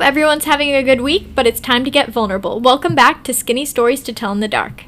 hope 0.00 0.06
everyone's 0.06 0.46
having 0.46 0.74
a 0.74 0.82
good 0.82 1.02
week, 1.02 1.34
but 1.34 1.46
it's 1.46 1.60
time 1.60 1.84
to 1.84 1.90
get 1.90 2.08
vulnerable. 2.08 2.58
Welcome 2.58 2.94
back 2.94 3.22
to 3.24 3.34
Skinny 3.34 3.66
Stories 3.66 4.02
to 4.04 4.14
Tell 4.14 4.32
in 4.32 4.40
the 4.40 4.48
Dark. 4.48 4.84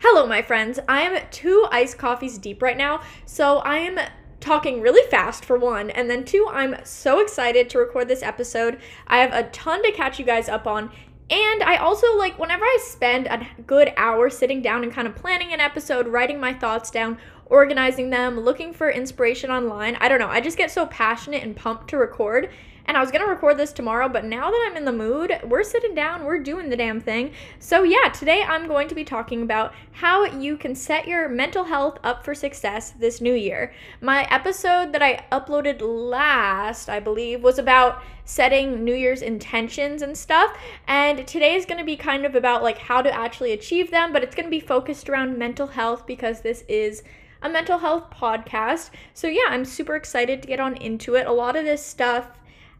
Hello, 0.00 0.26
my 0.26 0.42
friends. 0.42 0.80
I 0.88 1.02
am 1.02 1.24
two 1.30 1.68
iced 1.70 1.98
coffees 1.98 2.36
deep 2.36 2.60
right 2.60 2.76
now, 2.76 3.00
so 3.26 3.58
I 3.58 3.76
am 3.76 4.00
talking 4.40 4.80
really 4.80 5.08
fast 5.08 5.44
for 5.44 5.56
one, 5.56 5.90
and 5.90 6.10
then 6.10 6.24
two, 6.24 6.48
I'm 6.50 6.74
so 6.82 7.20
excited 7.20 7.70
to 7.70 7.78
record 7.78 8.08
this 8.08 8.24
episode. 8.24 8.80
I 9.06 9.18
have 9.18 9.32
a 9.32 9.48
ton 9.50 9.84
to 9.84 9.92
catch 9.92 10.18
you 10.18 10.24
guys 10.24 10.48
up 10.48 10.66
on. 10.66 10.90
And 11.30 11.62
I 11.62 11.76
also 11.76 12.14
like 12.18 12.38
whenever 12.38 12.64
I 12.64 12.78
spend 12.82 13.28
a 13.28 13.46
good 13.66 13.94
hour 13.96 14.28
sitting 14.28 14.60
down 14.60 14.82
and 14.82 14.92
kind 14.92 15.08
of 15.08 15.14
planning 15.16 15.54
an 15.54 15.60
episode, 15.60 16.06
writing 16.06 16.38
my 16.38 16.52
thoughts 16.52 16.90
down, 16.90 17.16
organizing 17.46 18.10
them, 18.10 18.40
looking 18.40 18.72
for 18.72 18.90
inspiration 18.90 19.50
online. 19.50 19.96
I 20.00 20.08
don't 20.08 20.18
know. 20.18 20.28
I 20.28 20.40
just 20.40 20.58
get 20.58 20.70
so 20.70 20.86
passionate 20.86 21.42
and 21.42 21.54
pumped 21.56 21.88
to 21.88 21.96
record. 21.96 22.50
And 22.86 22.96
I 22.96 23.00
was 23.00 23.10
going 23.10 23.24
to 23.24 23.30
record 23.30 23.56
this 23.56 23.72
tomorrow, 23.72 24.10
but 24.10 24.26
now 24.26 24.50
that 24.50 24.68
I'm 24.68 24.76
in 24.76 24.84
the 24.84 24.92
mood, 24.92 25.38
we're 25.44 25.62
sitting 25.62 25.94
down, 25.94 26.24
we're 26.24 26.38
doing 26.38 26.68
the 26.68 26.76
damn 26.76 27.00
thing. 27.00 27.32
So, 27.58 27.82
yeah, 27.82 28.10
today 28.10 28.42
I'm 28.42 28.68
going 28.68 28.88
to 28.88 28.94
be 28.94 29.04
talking 29.04 29.42
about 29.42 29.72
how 29.92 30.26
you 30.26 30.58
can 30.58 30.74
set 30.74 31.08
your 31.08 31.28
mental 31.28 31.64
health 31.64 31.98
up 32.04 32.24
for 32.24 32.34
success 32.34 32.90
this 32.90 33.22
new 33.22 33.32
year. 33.32 33.72
My 34.02 34.24
episode 34.30 34.92
that 34.92 35.02
I 35.02 35.24
uploaded 35.32 35.80
last, 35.80 36.90
I 36.90 37.00
believe, 37.00 37.42
was 37.42 37.58
about 37.58 38.02
setting 38.26 38.84
New 38.84 38.94
Year's 38.94 39.22
intentions 39.22 40.02
and 40.02 40.16
stuff. 40.16 40.54
And 40.86 41.26
today 41.26 41.54
is 41.54 41.64
going 41.64 41.78
to 41.78 41.84
be 41.84 41.96
kind 41.96 42.26
of 42.26 42.34
about 42.34 42.62
like 42.62 42.78
how 42.78 43.00
to 43.00 43.14
actually 43.14 43.52
achieve 43.52 43.90
them, 43.90 44.12
but 44.12 44.22
it's 44.22 44.34
going 44.34 44.46
to 44.46 44.50
be 44.50 44.60
focused 44.60 45.08
around 45.08 45.38
mental 45.38 45.68
health 45.68 46.06
because 46.06 46.42
this 46.42 46.64
is 46.68 47.02
a 47.44 47.48
mental 47.48 47.78
health 47.78 48.10
podcast. 48.10 48.90
So, 49.12 49.28
yeah, 49.28 49.46
I'm 49.50 49.64
super 49.64 49.94
excited 49.94 50.42
to 50.42 50.48
get 50.48 50.58
on 50.58 50.76
into 50.78 51.14
it. 51.14 51.28
A 51.28 51.32
lot 51.32 51.54
of 51.54 51.64
this 51.64 51.84
stuff 51.84 52.26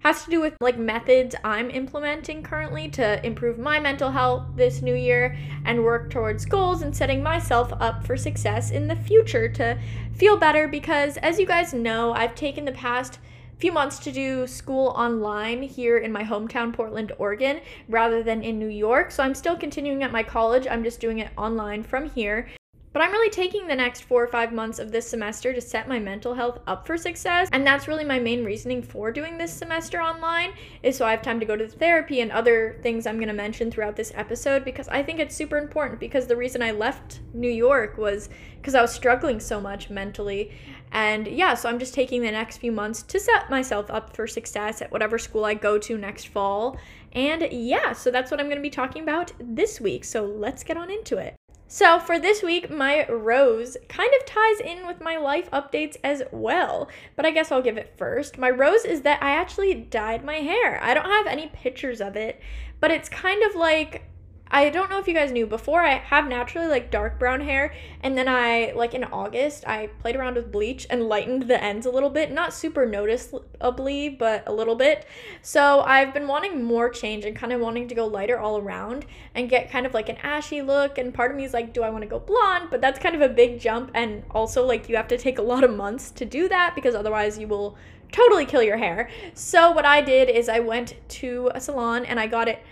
has 0.04 0.24
to 0.24 0.30
do 0.30 0.40
with 0.40 0.54
like 0.60 0.78
methods 0.78 1.34
I'm 1.44 1.70
implementing 1.70 2.42
currently 2.42 2.90
to 2.90 3.24
improve 3.24 3.58
my 3.58 3.80
mental 3.80 4.10
health 4.10 4.44
this 4.54 4.82
new 4.82 4.94
year 4.94 5.36
and 5.64 5.82
work 5.82 6.10
towards 6.10 6.44
goals 6.44 6.82
and 6.82 6.94
setting 6.94 7.22
myself 7.22 7.72
up 7.80 8.06
for 8.06 8.14
success 8.14 8.70
in 8.70 8.86
the 8.86 8.96
future 8.96 9.48
to 9.50 9.78
feel 10.12 10.36
better 10.36 10.68
because 10.68 11.16
as 11.18 11.38
you 11.38 11.46
guys 11.46 11.72
know, 11.72 12.12
I've 12.12 12.34
taken 12.34 12.66
the 12.66 12.72
past 12.72 13.18
few 13.58 13.72
months 13.72 13.98
to 14.00 14.12
do 14.12 14.46
school 14.46 14.88
online 14.88 15.62
here 15.62 15.96
in 15.96 16.12
my 16.12 16.22
hometown 16.22 16.72
Portland, 16.72 17.12
Oregon 17.18 17.60
rather 17.88 18.22
than 18.22 18.42
in 18.42 18.58
New 18.58 18.68
York. 18.68 19.10
So 19.10 19.22
I'm 19.22 19.34
still 19.34 19.56
continuing 19.56 20.02
at 20.02 20.12
my 20.12 20.22
college. 20.22 20.66
I'm 20.70 20.84
just 20.84 21.00
doing 21.00 21.20
it 21.20 21.30
online 21.38 21.82
from 21.82 22.10
here. 22.10 22.48
But 22.94 23.02
I'm 23.02 23.10
really 23.10 23.28
taking 23.28 23.66
the 23.66 23.74
next 23.74 24.02
four 24.02 24.22
or 24.22 24.28
five 24.28 24.52
months 24.52 24.78
of 24.78 24.92
this 24.92 25.10
semester 25.10 25.52
to 25.52 25.60
set 25.60 25.88
my 25.88 25.98
mental 25.98 26.32
health 26.32 26.60
up 26.68 26.86
for 26.86 26.96
success. 26.96 27.48
And 27.50 27.66
that's 27.66 27.88
really 27.88 28.04
my 28.04 28.20
main 28.20 28.44
reasoning 28.44 28.84
for 28.84 29.10
doing 29.10 29.36
this 29.36 29.52
semester 29.52 30.00
online, 30.00 30.52
is 30.84 30.96
so 30.96 31.04
I 31.04 31.10
have 31.10 31.20
time 31.20 31.40
to 31.40 31.44
go 31.44 31.56
to 31.56 31.66
the 31.66 31.76
therapy 31.76 32.20
and 32.20 32.30
other 32.30 32.78
things 32.82 33.04
I'm 33.04 33.16
going 33.16 33.26
to 33.26 33.34
mention 33.34 33.68
throughout 33.68 33.96
this 33.96 34.12
episode 34.14 34.64
because 34.64 34.86
I 34.86 35.02
think 35.02 35.18
it's 35.18 35.34
super 35.34 35.58
important. 35.58 35.98
Because 35.98 36.28
the 36.28 36.36
reason 36.36 36.62
I 36.62 36.70
left 36.70 37.18
New 37.32 37.50
York 37.50 37.98
was 37.98 38.28
because 38.58 38.76
I 38.76 38.80
was 38.80 38.92
struggling 38.92 39.40
so 39.40 39.60
much 39.60 39.90
mentally. 39.90 40.52
And 40.92 41.26
yeah, 41.26 41.54
so 41.54 41.68
I'm 41.68 41.80
just 41.80 41.94
taking 41.94 42.22
the 42.22 42.30
next 42.30 42.58
few 42.58 42.70
months 42.70 43.02
to 43.02 43.18
set 43.18 43.50
myself 43.50 43.90
up 43.90 44.14
for 44.14 44.28
success 44.28 44.80
at 44.80 44.92
whatever 44.92 45.18
school 45.18 45.44
I 45.44 45.54
go 45.54 45.78
to 45.78 45.98
next 45.98 46.28
fall. 46.28 46.78
And 47.12 47.48
yeah, 47.50 47.92
so 47.92 48.12
that's 48.12 48.30
what 48.30 48.38
I'm 48.38 48.46
going 48.46 48.58
to 48.58 48.62
be 48.62 48.70
talking 48.70 49.02
about 49.02 49.32
this 49.40 49.80
week. 49.80 50.04
So 50.04 50.24
let's 50.24 50.62
get 50.62 50.76
on 50.76 50.92
into 50.92 51.18
it. 51.18 51.34
So, 51.66 51.98
for 51.98 52.18
this 52.18 52.42
week, 52.42 52.70
my 52.70 53.08
rose 53.08 53.76
kind 53.88 54.12
of 54.14 54.26
ties 54.26 54.60
in 54.60 54.86
with 54.86 55.00
my 55.00 55.16
life 55.16 55.50
updates 55.50 55.96
as 56.04 56.22
well, 56.30 56.88
but 57.16 57.24
I 57.24 57.30
guess 57.30 57.50
I'll 57.50 57.62
give 57.62 57.78
it 57.78 57.94
first. 57.96 58.38
My 58.38 58.50
rose 58.50 58.84
is 58.84 59.02
that 59.02 59.22
I 59.22 59.30
actually 59.30 59.74
dyed 59.74 60.24
my 60.24 60.36
hair. 60.36 60.78
I 60.82 60.94
don't 60.94 61.04
have 61.04 61.26
any 61.26 61.48
pictures 61.48 62.00
of 62.00 62.16
it, 62.16 62.40
but 62.80 62.90
it's 62.90 63.08
kind 63.08 63.42
of 63.42 63.56
like 63.56 64.04
I 64.50 64.68
don't 64.68 64.90
know 64.90 64.98
if 64.98 65.08
you 65.08 65.14
guys 65.14 65.32
knew 65.32 65.46
before 65.46 65.80
I 65.80 65.94
have 65.94 66.28
naturally 66.28 66.68
like 66.68 66.90
dark 66.90 67.18
brown 67.18 67.40
hair 67.40 67.74
and 68.02 68.16
then 68.16 68.28
I 68.28 68.72
like 68.76 68.94
in 68.94 69.02
August 69.02 69.66
I 69.66 69.88
played 70.00 70.16
around 70.16 70.36
with 70.36 70.52
bleach 70.52 70.86
and 70.90 71.08
lightened 71.08 71.44
the 71.44 71.62
ends 71.62 71.86
a 71.86 71.90
little 71.90 72.10
bit. 72.10 72.30
Not 72.30 72.52
super 72.52 72.86
noticeably 72.86 74.10
but 74.10 74.44
a 74.46 74.52
little 74.52 74.76
bit. 74.76 75.06
So 75.42 75.80
I've 75.80 76.12
been 76.12 76.28
wanting 76.28 76.62
more 76.62 76.90
change 76.90 77.24
and 77.24 77.34
kind 77.34 77.52
of 77.52 77.60
wanting 77.60 77.88
to 77.88 77.94
go 77.94 78.06
lighter 78.06 78.38
all 78.38 78.58
around 78.58 79.06
and 79.34 79.48
get 79.48 79.70
kind 79.70 79.86
of 79.86 79.94
like 79.94 80.08
an 80.08 80.18
ashy 80.22 80.62
look. 80.62 80.98
And 80.98 81.12
part 81.12 81.30
of 81.30 81.36
me 81.36 81.44
is 81.44 81.54
like 81.54 81.72
do 81.72 81.82
I 81.82 81.90
want 81.90 82.02
to 82.02 82.08
go 82.08 82.20
blonde? 82.20 82.68
But 82.70 82.80
that's 82.80 82.98
kind 82.98 83.14
of 83.14 83.22
a 83.22 83.28
big 83.28 83.58
jump. 83.58 83.90
And 83.94 84.22
also 84.30 84.64
like 84.64 84.88
you 84.88 84.96
have 84.96 85.08
to 85.08 85.18
take 85.18 85.38
a 85.38 85.42
lot 85.42 85.64
of 85.64 85.74
months 85.74 86.10
to 86.12 86.24
do 86.24 86.48
that 86.48 86.74
because 86.74 86.94
otherwise 86.94 87.38
you 87.38 87.48
will 87.48 87.76
totally 88.12 88.46
kill 88.46 88.62
your 88.62 88.76
hair. 88.76 89.08
So 89.32 89.72
what 89.72 89.84
I 89.84 90.00
did 90.00 90.28
is 90.28 90.48
I 90.48 90.60
went 90.60 90.94
to 91.08 91.50
a 91.54 91.60
salon 91.60 92.04
and 92.04 92.20
I 92.20 92.28
got 92.28 92.46
it 92.46 92.62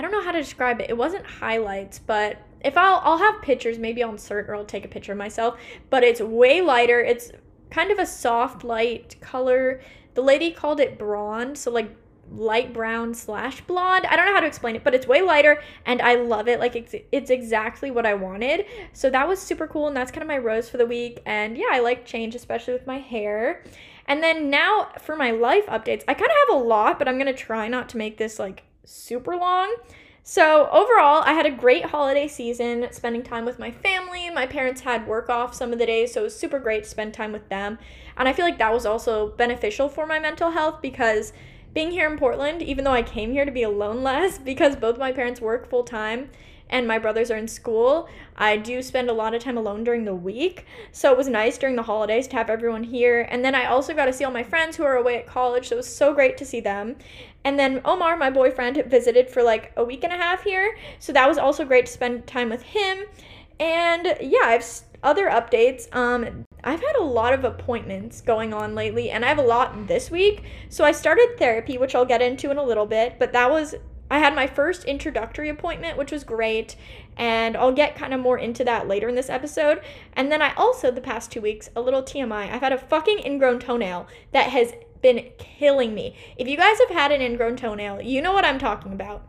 I 0.00 0.02
don't 0.02 0.12
know 0.12 0.22
how 0.22 0.32
to 0.32 0.40
describe 0.40 0.80
it. 0.80 0.88
It 0.88 0.96
wasn't 0.96 1.26
highlights, 1.26 1.98
but 1.98 2.38
if 2.64 2.78
I'll 2.78 3.02
I'll 3.04 3.18
have 3.18 3.42
pictures, 3.42 3.78
maybe 3.78 4.02
I'll 4.02 4.12
insert 4.12 4.48
or 4.48 4.56
I'll 4.56 4.64
take 4.64 4.86
a 4.86 4.88
picture 4.88 5.12
of 5.12 5.18
myself. 5.18 5.60
But 5.90 6.02
it's 6.04 6.22
way 6.22 6.62
lighter. 6.62 7.00
It's 7.00 7.32
kind 7.68 7.90
of 7.90 7.98
a 7.98 8.06
soft 8.06 8.64
light 8.64 9.16
color. 9.20 9.82
The 10.14 10.22
lady 10.22 10.52
called 10.52 10.80
it 10.80 10.98
blonde, 10.98 11.58
so 11.58 11.70
like 11.70 11.94
light 12.32 12.72
brown 12.72 13.12
slash 13.12 13.60
blonde. 13.60 14.06
I 14.06 14.16
don't 14.16 14.24
know 14.24 14.32
how 14.32 14.40
to 14.40 14.46
explain 14.46 14.74
it, 14.74 14.84
but 14.84 14.94
it's 14.94 15.06
way 15.06 15.20
lighter 15.20 15.62
and 15.84 16.00
I 16.00 16.14
love 16.14 16.48
it. 16.48 16.60
Like 16.60 16.76
it's, 16.76 16.94
it's 17.12 17.28
exactly 17.28 17.90
what 17.90 18.06
I 18.06 18.14
wanted. 18.14 18.64
So 18.94 19.10
that 19.10 19.28
was 19.28 19.38
super 19.38 19.66
cool 19.66 19.86
and 19.86 19.94
that's 19.94 20.10
kind 20.10 20.22
of 20.22 20.28
my 20.28 20.38
rose 20.38 20.70
for 20.70 20.78
the 20.78 20.86
week. 20.86 21.20
And 21.26 21.58
yeah, 21.58 21.68
I 21.72 21.80
like 21.80 22.06
change, 22.06 22.34
especially 22.34 22.72
with 22.72 22.86
my 22.86 23.00
hair. 23.00 23.64
And 24.06 24.22
then 24.22 24.48
now 24.48 24.92
for 24.98 25.14
my 25.14 25.30
life 25.30 25.66
updates, 25.66 26.04
I 26.08 26.14
kind 26.14 26.30
of 26.30 26.36
have 26.48 26.62
a 26.62 26.64
lot, 26.64 26.98
but 26.98 27.06
I'm 27.06 27.16
going 27.16 27.26
to 27.26 27.34
try 27.34 27.68
not 27.68 27.90
to 27.90 27.98
make 27.98 28.16
this 28.16 28.38
like 28.38 28.62
super 28.90 29.36
long. 29.36 29.74
So, 30.22 30.68
overall, 30.70 31.22
I 31.24 31.32
had 31.32 31.46
a 31.46 31.50
great 31.50 31.86
holiday 31.86 32.28
season 32.28 32.88
spending 32.90 33.22
time 33.22 33.44
with 33.44 33.58
my 33.58 33.70
family. 33.70 34.28
My 34.30 34.46
parents 34.46 34.82
had 34.82 35.06
work 35.06 35.30
off 35.30 35.54
some 35.54 35.72
of 35.72 35.78
the 35.78 35.86
days, 35.86 36.12
so 36.12 36.20
it 36.20 36.24
was 36.24 36.38
super 36.38 36.58
great 36.58 36.84
to 36.84 36.90
spend 36.90 37.14
time 37.14 37.32
with 37.32 37.48
them. 37.48 37.78
And 38.16 38.28
I 38.28 38.32
feel 38.32 38.44
like 38.44 38.58
that 38.58 38.72
was 38.72 38.84
also 38.84 39.30
beneficial 39.30 39.88
for 39.88 40.06
my 40.06 40.18
mental 40.18 40.50
health 40.50 40.82
because 40.82 41.32
being 41.72 41.90
here 41.90 42.10
in 42.10 42.18
Portland, 42.18 42.62
even 42.62 42.84
though 42.84 42.92
I 42.92 43.02
came 43.02 43.32
here 43.32 43.44
to 43.44 43.50
be 43.50 43.62
alone 43.62 44.02
less 44.02 44.38
because 44.38 44.76
both 44.76 44.98
my 44.98 45.12
parents 45.12 45.40
work 45.40 45.70
full 45.70 45.84
time, 45.84 46.28
and 46.70 46.86
my 46.86 46.98
brothers 46.98 47.30
are 47.30 47.36
in 47.36 47.48
school, 47.48 48.08
I 48.36 48.56
do 48.56 48.80
spend 48.80 49.10
a 49.10 49.12
lot 49.12 49.34
of 49.34 49.42
time 49.42 49.58
alone 49.58 49.84
during 49.84 50.04
the 50.04 50.14
week. 50.14 50.64
So 50.92 51.10
it 51.10 51.18
was 51.18 51.28
nice 51.28 51.58
during 51.58 51.76
the 51.76 51.82
holidays 51.82 52.28
to 52.28 52.36
have 52.36 52.48
everyone 52.48 52.84
here. 52.84 53.26
And 53.28 53.44
then 53.44 53.54
I 53.54 53.66
also 53.66 53.92
got 53.92 54.06
to 54.06 54.12
see 54.12 54.24
all 54.24 54.30
my 54.30 54.44
friends 54.44 54.76
who 54.76 54.84
are 54.84 54.96
away 54.96 55.18
at 55.18 55.26
college. 55.26 55.68
So 55.68 55.74
it 55.74 55.78
was 55.78 55.94
so 55.94 56.14
great 56.14 56.38
to 56.38 56.44
see 56.46 56.60
them. 56.60 56.96
And 57.44 57.58
then 57.58 57.80
Omar, 57.84 58.16
my 58.16 58.30
boyfriend, 58.30 58.82
visited 58.86 59.30
for 59.30 59.42
like 59.42 59.72
a 59.76 59.84
week 59.84 60.04
and 60.04 60.12
a 60.12 60.16
half 60.16 60.42
here. 60.42 60.76
So 60.98 61.12
that 61.12 61.28
was 61.28 61.38
also 61.38 61.64
great 61.64 61.86
to 61.86 61.92
spend 61.92 62.26
time 62.26 62.50
with 62.50 62.62
him. 62.62 63.04
And 63.58 64.16
yeah, 64.20 64.42
I've 64.44 64.64
other 65.02 65.28
updates. 65.28 65.94
Um, 65.94 66.44
I've 66.62 66.80
had 66.80 66.96
a 66.96 67.02
lot 67.02 67.32
of 67.32 67.44
appointments 67.44 68.20
going 68.20 68.52
on 68.52 68.74
lately, 68.74 69.10
and 69.10 69.24
I 69.24 69.28
have 69.28 69.38
a 69.38 69.42
lot 69.42 69.86
this 69.86 70.10
week. 70.10 70.44
So 70.68 70.84
I 70.84 70.92
started 70.92 71.36
therapy, 71.38 71.78
which 71.78 71.94
I'll 71.94 72.04
get 72.04 72.20
into 72.20 72.50
in 72.50 72.58
a 72.58 72.62
little 72.62 72.86
bit, 72.86 73.16
but 73.18 73.32
that 73.32 73.50
was 73.50 73.74
I 74.12 74.18
had 74.18 74.34
my 74.34 74.48
first 74.48 74.84
introductory 74.84 75.48
appointment, 75.48 75.96
which 75.96 76.10
was 76.10 76.24
great, 76.24 76.74
and 77.16 77.56
I'll 77.56 77.72
get 77.72 77.94
kind 77.94 78.12
of 78.12 78.18
more 78.18 78.38
into 78.38 78.64
that 78.64 78.88
later 78.88 79.08
in 79.08 79.14
this 79.14 79.30
episode. 79.30 79.80
And 80.14 80.32
then 80.32 80.42
I 80.42 80.52
also, 80.54 80.90
the 80.90 81.00
past 81.00 81.30
two 81.30 81.40
weeks, 81.40 81.70
a 81.76 81.80
little 81.80 82.02
TMI, 82.02 82.50
I've 82.50 82.60
had 82.60 82.72
a 82.72 82.78
fucking 82.78 83.20
ingrown 83.20 83.60
toenail 83.60 84.08
that 84.32 84.50
has 84.50 84.74
been 85.02 85.30
killing 85.38 85.94
me. 85.94 86.14
If 86.36 86.48
you 86.48 86.56
guys 86.56 86.78
have 86.78 86.90
had 86.90 87.12
an 87.12 87.20
ingrown 87.20 87.56
toenail, 87.56 88.02
you 88.02 88.20
know 88.22 88.32
what 88.32 88.44
I'm 88.44 88.58
talking 88.58 88.92
about. 88.92 89.26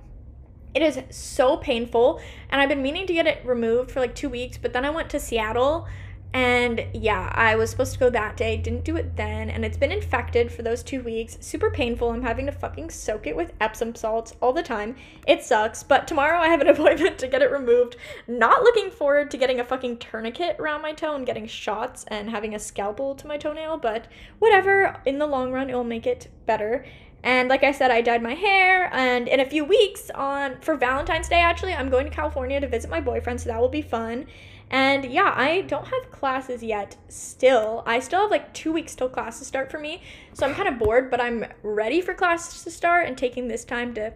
It 0.74 0.82
is 0.82 1.00
so 1.10 1.58
painful, 1.58 2.22
and 2.50 2.62
I've 2.62 2.70
been 2.70 2.82
meaning 2.82 3.06
to 3.08 3.14
get 3.14 3.28
it 3.28 3.46
removed 3.46 3.92
for 3.92 4.00
like 4.00 4.16
two 4.16 4.30
weeks, 4.30 4.58
but 4.58 4.72
then 4.72 4.86
I 4.86 4.90
went 4.90 5.10
to 5.10 5.20
Seattle 5.20 5.88
and 6.34 6.86
yeah, 6.94 7.30
I 7.36 7.56
was 7.56 7.70
supposed 7.70 7.92
to 7.94 8.00
go 8.00 8.10
that 8.10 8.38
day, 8.38 8.56
didn't 8.56 8.86
do 8.86 8.96
it 8.96 9.18
then, 9.18 9.50
and 9.50 9.66
it's 9.66 9.78
been 9.78 9.92
infected 9.92 10.50
for 10.50 10.62
those 10.62 10.82
two 10.82 11.02
weeks. 11.02 11.38
Super 11.42 11.70
painful. 11.70 12.10
I'm 12.10 12.22
having 12.22 12.46
to 12.46 12.54
fucking 12.54 12.90
soak 12.90 13.28
it 13.28 13.36
with 13.36 13.52
Epsom 13.60 13.96
salts 13.96 14.36
all 14.42 14.54
the 14.54 14.64
time. 14.64 14.96
It 15.28 15.44
sucks, 15.44 15.84
but 15.84 16.08
tomorrow 16.08 16.40
I 16.40 16.48
have 16.48 16.62
an 16.62 16.68
appointment 16.70 17.18
to 17.20 17.28
get 17.28 17.42
it 17.42 17.52
removed. 17.52 17.98
Not 18.28 18.64
looking 18.64 18.92
forward 18.92 19.30
to 19.32 19.38
getting 19.38 19.60
a 19.60 19.66
fucking 19.66 19.98
tourniquet 19.98 20.56
around 20.58 20.82
my 20.82 20.94
toe 20.94 21.16
and 21.16 21.26
getting 21.26 21.48
shots 21.48 22.06
and 22.08 22.30
having 22.30 22.56
a 22.56 22.60
scalpel 22.60 23.14
to 23.16 23.28
my 23.28 23.38
toenail, 23.38 23.80
but 23.80 24.08
whatever. 24.40 25.02
In 25.06 25.20
the 25.20 25.28
long 25.28 25.52
run, 25.52 25.70
it 25.70 25.76
will 25.76 25.84
make 25.84 26.08
it 26.08 26.30
better. 26.46 26.86
And 27.24 27.50
like 27.50 27.64
I 27.64 27.72
said, 27.72 27.92
I 27.92 28.02
dyed 28.02 28.24
my 28.24 28.34
hair, 28.34 28.90
and 28.94 29.28
in 29.28 29.40
a 29.40 29.46
few 29.46 29.64
weeks 29.64 30.10
on 30.16 30.60
for 30.62 30.76
Valentine's 30.76 31.30
Day, 31.30 31.40
actually, 31.40 31.74
I'm 31.74 31.90
going 31.90 32.06
to 32.06 32.12
California 32.12 32.60
to 32.60 32.68
visit 32.68 32.90
my 32.90 33.00
boyfriend, 33.00 33.42
so 33.42 33.50
that 33.50 33.60
will 33.60 33.70
be 33.70 33.84
fun. 33.84 34.26
And 34.72 35.04
yeah, 35.04 35.34
I 35.36 35.62
don't 35.62 35.88
have 35.90 36.12
classes 36.12 36.64
yet 36.64 36.96
still. 37.10 37.84
I 37.86 38.00
still 38.00 38.22
have 38.22 38.32
like 38.32 38.54
two 38.54 38.72
weeks 38.72 38.96
till 38.96 39.10
classes 39.10 39.46
start 39.46 39.70
for 39.70 39.78
me. 39.78 40.02
So 40.34 40.48
I'm 40.48 40.56
kind 40.56 40.70
of 40.70 40.80
bored, 40.80 41.12
but 41.12 41.20
I'm 41.20 41.46
ready 41.62 42.00
for 42.00 42.14
classes 42.14 42.64
to 42.64 42.72
start 42.72 43.06
and 43.06 43.18
taking 43.18 43.50
this 43.50 43.66
time 43.66 43.94
to 43.96 44.14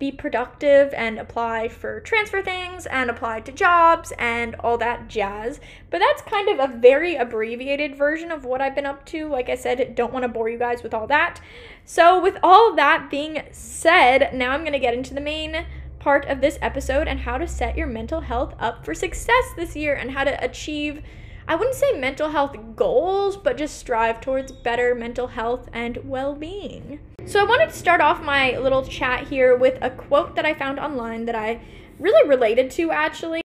be 0.00 0.10
productive 0.12 0.92
and 0.94 1.18
apply 1.18 1.68
for 1.68 2.00
transfer 2.00 2.42
things 2.42 2.86
and 2.86 3.08
apply 3.08 3.40
to 3.40 3.52
jobs 3.52 4.12
and 4.18 4.56
all 4.56 4.78
that 4.78 5.08
jazz. 5.08 5.60
But 5.90 6.00
that's 6.00 6.22
kind 6.22 6.48
of 6.48 6.58
a 6.58 6.76
very 6.76 7.14
abbreviated 7.14 7.96
version 7.96 8.32
of 8.32 8.44
what 8.44 8.60
I've 8.60 8.74
been 8.74 8.86
up 8.86 9.04
to. 9.06 9.28
Like 9.28 9.48
I 9.48 9.54
said, 9.54 9.94
don't 9.94 10.12
want 10.12 10.24
to 10.24 10.28
bore 10.28 10.48
you 10.48 10.58
guys 10.58 10.82
with 10.82 10.94
all 10.94 11.06
that. 11.08 11.40
So, 11.84 12.20
with 12.20 12.36
all 12.42 12.74
that 12.76 13.10
being 13.10 13.42
said, 13.50 14.34
now 14.34 14.50
I'm 14.50 14.60
going 14.60 14.72
to 14.72 14.78
get 14.78 14.94
into 14.94 15.14
the 15.14 15.20
main 15.20 15.66
part 16.08 16.24
of 16.24 16.40
this 16.40 16.58
episode 16.62 17.06
and 17.06 17.20
how 17.20 17.36
to 17.36 17.46
set 17.46 17.76
your 17.76 17.86
mental 17.86 18.22
health 18.22 18.54
up 18.58 18.82
for 18.82 18.94
success 18.94 19.44
this 19.56 19.76
year 19.76 19.94
and 19.94 20.10
how 20.12 20.24
to 20.24 20.42
achieve 20.42 21.02
I 21.46 21.54
wouldn't 21.54 21.76
say 21.76 21.92
mental 21.92 22.30
health 22.30 22.56
goals, 22.74 23.36
but 23.36 23.58
just 23.58 23.76
strive 23.78 24.22
towards 24.22 24.50
better 24.50 24.94
mental 24.94 25.26
health 25.26 25.68
and 25.70 25.98
well 26.04 26.34
being. 26.34 27.00
So, 27.26 27.40
I 27.40 27.44
wanted 27.44 27.68
to 27.68 27.76
start 27.76 28.00
off 28.00 28.22
my 28.22 28.56
little 28.56 28.84
chat 28.86 29.28
here 29.28 29.54
with 29.54 29.76
a 29.82 29.90
quote 29.90 30.34
that 30.36 30.46
I 30.46 30.54
found 30.54 30.78
online 30.78 31.26
that 31.26 31.34
I 31.34 31.60
really 31.98 32.26
related 32.26 32.70
to 32.72 32.90
actually. 32.90 33.42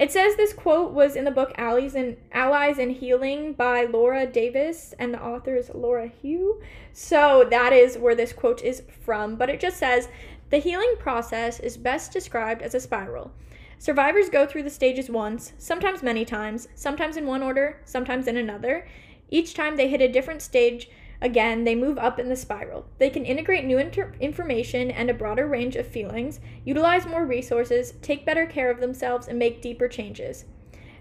It 0.00 0.10
says 0.10 0.34
this 0.34 0.54
quote 0.54 0.92
was 0.92 1.14
in 1.14 1.24
the 1.24 1.30
book 1.30 1.52
Allies 1.58 1.94
and 1.94 2.16
Allies 2.32 2.78
in 2.78 2.88
Healing 2.88 3.52
by 3.52 3.84
Laura 3.84 4.26
Davis 4.26 4.94
and 4.98 5.12
the 5.12 5.22
author 5.22 5.54
is 5.54 5.70
Laura 5.74 6.08
Hugh. 6.08 6.62
So 6.92 7.46
that 7.50 7.74
is 7.74 7.98
where 7.98 8.14
this 8.14 8.32
quote 8.32 8.62
is 8.62 8.82
from, 9.04 9.36
but 9.36 9.50
it 9.50 9.60
just 9.60 9.76
says 9.76 10.08
the 10.50 10.58
healing 10.58 10.94
process 10.98 11.60
is 11.60 11.76
best 11.76 12.12
described 12.12 12.60
as 12.60 12.74
a 12.74 12.80
spiral. 12.80 13.32
Survivors 13.78 14.28
go 14.28 14.44
through 14.44 14.64
the 14.64 14.70
stages 14.70 15.08
once, 15.08 15.52
sometimes 15.56 16.02
many 16.02 16.24
times, 16.24 16.68
sometimes 16.74 17.16
in 17.16 17.26
one 17.26 17.42
order, 17.42 17.80
sometimes 17.84 18.26
in 18.26 18.36
another. 18.36 18.86
Each 19.30 19.54
time 19.54 19.76
they 19.76 19.88
hit 19.88 20.02
a 20.02 20.08
different 20.12 20.42
stage, 20.42 20.90
again, 21.22 21.64
they 21.64 21.74
move 21.74 21.98
up 21.98 22.18
in 22.18 22.28
the 22.28 22.36
spiral. 22.36 22.84
They 22.98 23.10
can 23.10 23.24
integrate 23.24 23.64
new 23.64 23.78
inter- 23.78 24.12
information 24.20 24.90
and 24.90 25.08
a 25.08 25.14
broader 25.14 25.46
range 25.46 25.76
of 25.76 25.86
feelings, 25.86 26.40
utilize 26.64 27.06
more 27.06 27.24
resources, 27.24 27.94
take 28.02 28.26
better 28.26 28.44
care 28.44 28.70
of 28.70 28.80
themselves, 28.80 29.28
and 29.28 29.38
make 29.38 29.62
deeper 29.62 29.88
changes. 29.88 30.44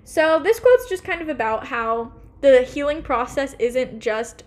So, 0.03 0.39
this 0.39 0.59
quote's 0.59 0.87
just 0.87 1.03
kind 1.03 1.21
of 1.21 1.29
about 1.29 1.67
how 1.67 2.13
the 2.41 2.61
healing 2.61 3.01
process 3.01 3.55
isn't 3.59 3.99
just 3.99 4.43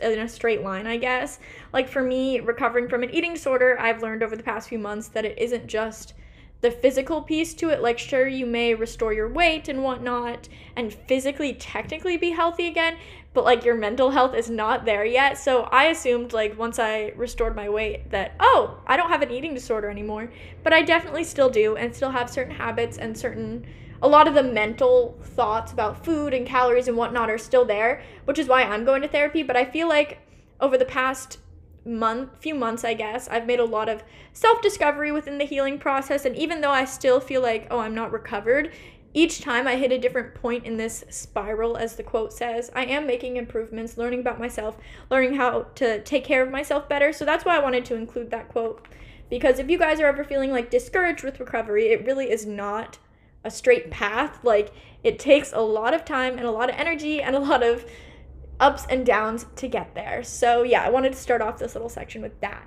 in 0.00 0.18
a 0.18 0.28
straight 0.28 0.62
line, 0.62 0.86
I 0.86 0.96
guess. 0.96 1.38
Like 1.72 1.88
for 1.88 2.02
me, 2.02 2.40
recovering 2.40 2.88
from 2.88 3.02
an 3.02 3.10
eating 3.10 3.34
disorder, 3.34 3.76
I've 3.80 4.02
learned 4.02 4.22
over 4.22 4.36
the 4.36 4.42
past 4.42 4.68
few 4.68 4.78
months 4.78 5.08
that 5.08 5.24
it 5.24 5.38
isn't 5.38 5.66
just 5.66 6.14
the 6.62 6.70
physical 6.70 7.22
piece 7.22 7.54
to 7.54 7.70
it. 7.70 7.82
Like, 7.82 7.98
sure, 7.98 8.26
you 8.26 8.46
may 8.46 8.72
restore 8.72 9.12
your 9.12 9.28
weight 9.28 9.68
and 9.68 9.82
whatnot 9.82 10.48
and 10.76 10.94
physically, 10.94 11.54
technically 11.54 12.16
be 12.16 12.30
healthy 12.30 12.68
again, 12.68 12.96
but 13.34 13.44
like 13.44 13.64
your 13.64 13.74
mental 13.74 14.10
health 14.10 14.34
is 14.34 14.48
not 14.48 14.84
there 14.84 15.04
yet. 15.04 15.36
So 15.36 15.62
I 15.64 15.86
assumed, 15.86 16.32
like, 16.32 16.56
once 16.56 16.78
I 16.78 17.12
restored 17.16 17.56
my 17.56 17.68
weight, 17.68 18.10
that, 18.10 18.36
oh, 18.38 18.78
I 18.86 18.96
don't 18.96 19.10
have 19.10 19.22
an 19.22 19.32
eating 19.32 19.54
disorder 19.54 19.90
anymore. 19.90 20.30
But 20.62 20.72
I 20.72 20.82
definitely 20.82 21.24
still 21.24 21.50
do 21.50 21.76
and 21.76 21.94
still 21.94 22.10
have 22.10 22.30
certain 22.30 22.54
habits 22.54 22.96
and 22.96 23.18
certain. 23.18 23.66
A 24.02 24.08
lot 24.08 24.28
of 24.28 24.34
the 24.34 24.42
mental 24.42 25.18
thoughts 25.22 25.72
about 25.72 26.04
food 26.04 26.34
and 26.34 26.46
calories 26.46 26.88
and 26.88 26.96
whatnot 26.96 27.30
are 27.30 27.38
still 27.38 27.64
there, 27.64 28.02
which 28.24 28.38
is 28.38 28.48
why 28.48 28.62
I'm 28.62 28.84
going 28.84 29.00
to 29.02 29.08
therapy. 29.08 29.42
But 29.42 29.56
I 29.56 29.64
feel 29.64 29.88
like 29.88 30.18
over 30.60 30.76
the 30.76 30.84
past 30.84 31.38
month 31.84 32.30
few 32.38 32.54
months 32.54 32.84
i 32.84 32.94
guess 32.94 33.26
i've 33.28 33.46
made 33.46 33.58
a 33.58 33.64
lot 33.64 33.88
of 33.88 34.04
self-discovery 34.32 35.10
within 35.10 35.38
the 35.38 35.44
healing 35.44 35.78
process. 35.78 36.24
And 36.24 36.36
even 36.36 36.60
though 36.60 36.70
i 36.70 36.84
still 36.84 37.18
feel 37.20 37.42
like 37.42 37.66
oh 37.70 37.80
i'm 37.80 37.94
not 37.94 38.12
recovered 38.12 38.72
each 39.14 39.40
time 39.40 39.66
i 39.66 39.76
hit 39.76 39.92
a 39.92 39.98
different 39.98 40.34
point 40.34 40.64
in 40.64 40.76
this 40.76 41.04
spiral 41.10 41.76
as 41.76 41.96
the 41.96 42.02
quote 42.02 42.32
says 42.32 42.70
i 42.74 42.84
am 42.84 43.06
making 43.06 43.36
improvements 43.36 43.98
learning 43.98 44.20
about 44.20 44.38
myself 44.38 44.76
learning 45.10 45.34
how 45.34 45.62
to 45.74 46.00
take 46.04 46.24
care 46.24 46.42
of 46.42 46.50
myself 46.50 46.88
better. 46.88 47.12
So 47.12 47.24
that's 47.24 47.44
why 47.44 47.56
i 47.56 47.62
wanted 47.62 47.84
to 47.86 47.96
include 47.96 48.30
that 48.30 48.48
quote. 48.48 48.86
Because 49.28 49.58
if 49.58 49.68
you 49.68 49.78
guys 49.78 49.98
are 49.98 50.06
ever 50.06 50.24
feeling 50.24 50.50
like 50.52 50.70
discouraged 50.70 51.24
with 51.24 51.40
recovery 51.40 51.88
it 51.88 52.06
really 52.06 52.30
is 52.30 52.46
not 52.46 52.98
a 53.44 53.50
straight 53.50 53.90
path 53.90 54.38
like 54.42 54.72
it 55.02 55.18
takes 55.18 55.52
a 55.52 55.60
lot 55.60 55.94
of 55.94 56.04
time 56.04 56.38
and 56.38 56.46
a 56.46 56.50
lot 56.50 56.70
of 56.70 56.76
energy 56.76 57.20
and 57.20 57.34
a 57.34 57.40
lot 57.40 57.62
of 57.62 57.84
ups 58.60 58.86
and 58.88 59.04
downs 59.04 59.46
to 59.56 59.66
get 59.66 59.94
there. 59.94 60.22
So, 60.22 60.62
yeah, 60.62 60.84
I 60.84 60.90
wanted 60.90 61.12
to 61.12 61.18
start 61.18 61.42
off 61.42 61.58
this 61.58 61.74
little 61.74 61.88
section 61.88 62.22
with 62.22 62.40
that. 62.40 62.66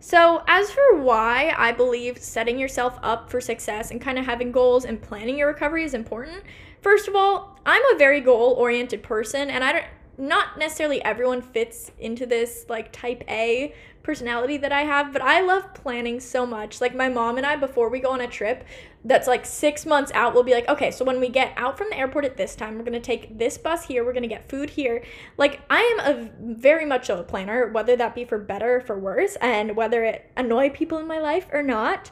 So, 0.00 0.44
as 0.46 0.70
for 0.70 1.02
why 1.02 1.54
I 1.56 1.72
believe 1.72 2.18
setting 2.18 2.58
yourself 2.58 2.98
up 3.02 3.30
for 3.30 3.40
success 3.40 3.90
and 3.90 4.00
kind 4.00 4.18
of 4.18 4.26
having 4.26 4.52
goals 4.52 4.84
and 4.84 5.00
planning 5.00 5.38
your 5.38 5.48
recovery 5.48 5.84
is 5.84 5.94
important, 5.94 6.42
first 6.82 7.08
of 7.08 7.16
all, 7.16 7.58
I'm 7.66 7.82
a 7.94 7.98
very 7.98 8.20
goal 8.20 8.54
oriented 8.58 9.02
person 9.02 9.50
and 9.50 9.64
I 9.64 9.72
don't 9.72 9.84
not 10.18 10.58
necessarily 10.58 11.02
everyone 11.04 11.40
fits 11.40 11.90
into 11.98 12.26
this 12.26 12.66
like 12.68 12.92
type 12.92 13.22
A 13.28 13.72
personality 14.02 14.56
that 14.56 14.72
I 14.72 14.82
have, 14.82 15.12
but 15.12 15.22
I 15.22 15.42
love 15.42 15.74
planning 15.74 16.18
so 16.18 16.44
much. 16.44 16.80
Like 16.80 16.94
my 16.94 17.08
mom 17.08 17.36
and 17.36 17.46
I, 17.46 17.56
before 17.56 17.88
we 17.88 18.00
go 18.00 18.10
on 18.10 18.20
a 18.20 18.26
trip 18.26 18.64
that's 19.04 19.28
like 19.28 19.46
six 19.46 19.86
months 19.86 20.10
out, 20.14 20.34
we'll 20.34 20.42
be 20.42 20.54
like, 20.54 20.68
okay, 20.68 20.90
so 20.90 21.04
when 21.04 21.20
we 21.20 21.28
get 21.28 21.52
out 21.56 21.78
from 21.78 21.88
the 21.90 21.96
airport 21.96 22.24
at 22.24 22.36
this 22.36 22.56
time, 22.56 22.76
we're 22.76 22.84
gonna 22.84 23.00
take 23.00 23.38
this 23.38 23.56
bus 23.58 23.84
here, 23.84 24.04
we're 24.04 24.12
gonna 24.12 24.26
get 24.26 24.48
food 24.48 24.70
here. 24.70 25.04
Like 25.36 25.60
I 25.70 25.82
am 25.82 26.00
a 26.00 26.30
very 26.40 26.84
much 26.84 27.10
a 27.10 27.22
planner, 27.22 27.70
whether 27.70 27.96
that 27.96 28.14
be 28.14 28.24
for 28.24 28.38
better 28.38 28.76
or 28.76 28.80
for 28.80 28.98
worse, 28.98 29.36
and 29.36 29.76
whether 29.76 30.02
it 30.04 30.30
annoy 30.36 30.70
people 30.70 30.98
in 30.98 31.06
my 31.06 31.18
life 31.18 31.46
or 31.52 31.62
not. 31.62 32.10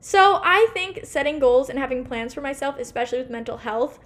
So 0.00 0.40
I 0.44 0.68
think 0.74 1.00
setting 1.04 1.38
goals 1.38 1.70
and 1.70 1.78
having 1.78 2.04
plans 2.04 2.34
for 2.34 2.40
myself, 2.40 2.78
especially 2.78 3.18
with 3.18 3.30
mental 3.30 3.56
health, 3.56 3.98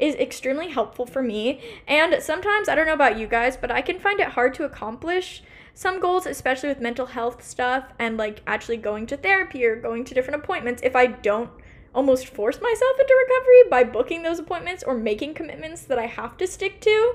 is 0.00 0.14
extremely 0.16 0.70
helpful 0.70 1.06
for 1.06 1.22
me. 1.22 1.60
And 1.86 2.22
sometimes, 2.22 2.68
I 2.68 2.74
don't 2.74 2.86
know 2.86 2.94
about 2.94 3.18
you 3.18 3.26
guys, 3.26 3.56
but 3.56 3.70
I 3.70 3.82
can 3.82 4.00
find 4.00 4.18
it 4.18 4.28
hard 4.28 4.54
to 4.54 4.64
accomplish 4.64 5.42
some 5.74 6.00
goals, 6.00 6.26
especially 6.26 6.68
with 6.68 6.80
mental 6.80 7.06
health 7.06 7.44
stuff 7.44 7.84
and 7.98 8.16
like 8.16 8.42
actually 8.46 8.78
going 8.78 9.06
to 9.06 9.16
therapy 9.16 9.64
or 9.64 9.76
going 9.76 10.04
to 10.04 10.14
different 10.14 10.42
appointments, 10.42 10.82
if 10.82 10.96
I 10.96 11.06
don't 11.06 11.50
almost 11.94 12.26
force 12.28 12.60
myself 12.60 13.00
into 13.00 13.26
recovery 13.28 13.70
by 13.70 13.84
booking 13.84 14.22
those 14.22 14.38
appointments 14.38 14.82
or 14.82 14.94
making 14.94 15.34
commitments 15.34 15.82
that 15.82 15.98
I 15.98 16.06
have 16.06 16.36
to 16.38 16.46
stick 16.46 16.80
to. 16.80 17.14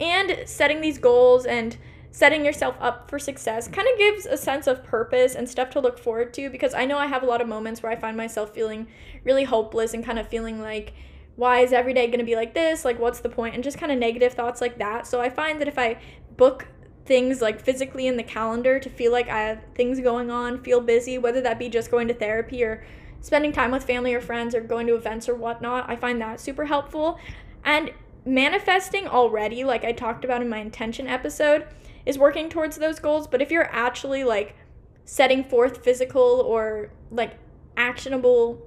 And 0.00 0.42
setting 0.46 0.80
these 0.80 0.98
goals 0.98 1.46
and 1.46 1.76
setting 2.10 2.44
yourself 2.44 2.76
up 2.80 3.10
for 3.10 3.18
success 3.18 3.66
kind 3.66 3.88
of 3.88 3.98
gives 3.98 4.24
a 4.24 4.36
sense 4.36 4.68
of 4.68 4.84
purpose 4.84 5.34
and 5.34 5.48
stuff 5.48 5.70
to 5.70 5.80
look 5.80 5.98
forward 5.98 6.32
to 6.34 6.48
because 6.48 6.72
I 6.72 6.84
know 6.84 6.96
I 6.96 7.06
have 7.06 7.24
a 7.24 7.26
lot 7.26 7.40
of 7.40 7.48
moments 7.48 7.82
where 7.82 7.90
I 7.90 7.96
find 7.96 8.16
myself 8.16 8.54
feeling 8.54 8.86
really 9.24 9.42
hopeless 9.42 9.94
and 9.94 10.04
kind 10.04 10.18
of 10.18 10.28
feeling 10.28 10.60
like 10.60 10.94
why 11.36 11.60
is 11.60 11.72
every 11.72 11.94
day 11.94 12.06
going 12.06 12.20
to 12.20 12.24
be 12.24 12.36
like 12.36 12.54
this? 12.54 12.84
Like, 12.84 12.98
what's 12.98 13.20
the 13.20 13.28
point? 13.28 13.54
And 13.54 13.64
just 13.64 13.78
kind 13.78 13.90
of 13.90 13.98
negative 13.98 14.34
thoughts 14.34 14.60
like 14.60 14.78
that. 14.78 15.06
So 15.06 15.20
I 15.20 15.28
find 15.30 15.60
that 15.60 15.68
if 15.68 15.78
I 15.78 15.98
book 16.36 16.68
things 17.06 17.42
like 17.42 17.60
physically 17.60 18.06
in 18.06 18.16
the 18.16 18.22
calendar 18.22 18.78
to 18.78 18.88
feel 18.88 19.12
like 19.12 19.28
I 19.28 19.40
have 19.40 19.62
things 19.74 20.00
going 20.00 20.30
on, 20.30 20.62
feel 20.62 20.80
busy, 20.80 21.18
whether 21.18 21.40
that 21.40 21.58
be 21.58 21.68
just 21.68 21.90
going 21.90 22.08
to 22.08 22.14
therapy 22.14 22.62
or 22.62 22.84
spending 23.20 23.52
time 23.52 23.72
with 23.72 23.84
family 23.84 24.14
or 24.14 24.20
friends 24.20 24.54
or 24.54 24.60
going 24.60 24.86
to 24.86 24.94
events 24.94 25.28
or 25.28 25.34
whatnot, 25.34 25.88
I 25.88 25.96
find 25.96 26.20
that 26.20 26.40
super 26.40 26.66
helpful. 26.66 27.18
And 27.64 27.92
manifesting 28.24 29.08
already, 29.08 29.64
like 29.64 29.84
I 29.84 29.92
talked 29.92 30.24
about 30.24 30.42
in 30.42 30.48
my 30.48 30.58
intention 30.58 31.06
episode, 31.06 31.66
is 32.06 32.18
working 32.18 32.48
towards 32.48 32.76
those 32.76 32.98
goals. 32.98 33.26
But 33.26 33.42
if 33.42 33.50
you're 33.50 33.72
actually 33.74 34.24
like 34.24 34.56
setting 35.04 35.44
forth 35.44 35.82
physical 35.82 36.22
or 36.22 36.90
like 37.10 37.38
actionable 37.76 38.62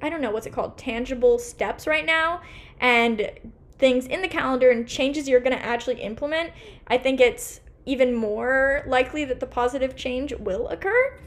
I 0.00 0.08
don't 0.08 0.20
know 0.20 0.30
what's 0.30 0.46
it 0.46 0.52
called, 0.52 0.78
tangible 0.78 1.38
steps 1.38 1.86
right 1.86 2.04
now 2.04 2.42
and 2.80 3.30
things 3.78 4.06
in 4.06 4.22
the 4.22 4.28
calendar 4.28 4.70
and 4.70 4.86
changes 4.86 5.28
you're 5.28 5.40
going 5.40 5.56
to 5.56 5.64
actually 5.64 6.00
implement, 6.00 6.52
I 6.86 6.98
think 6.98 7.20
it's 7.20 7.60
even 7.84 8.14
more 8.14 8.84
likely 8.86 9.24
that 9.24 9.40
the 9.40 9.46
positive 9.46 9.96
change 9.96 10.32
will 10.34 10.68
occur. 10.68 11.18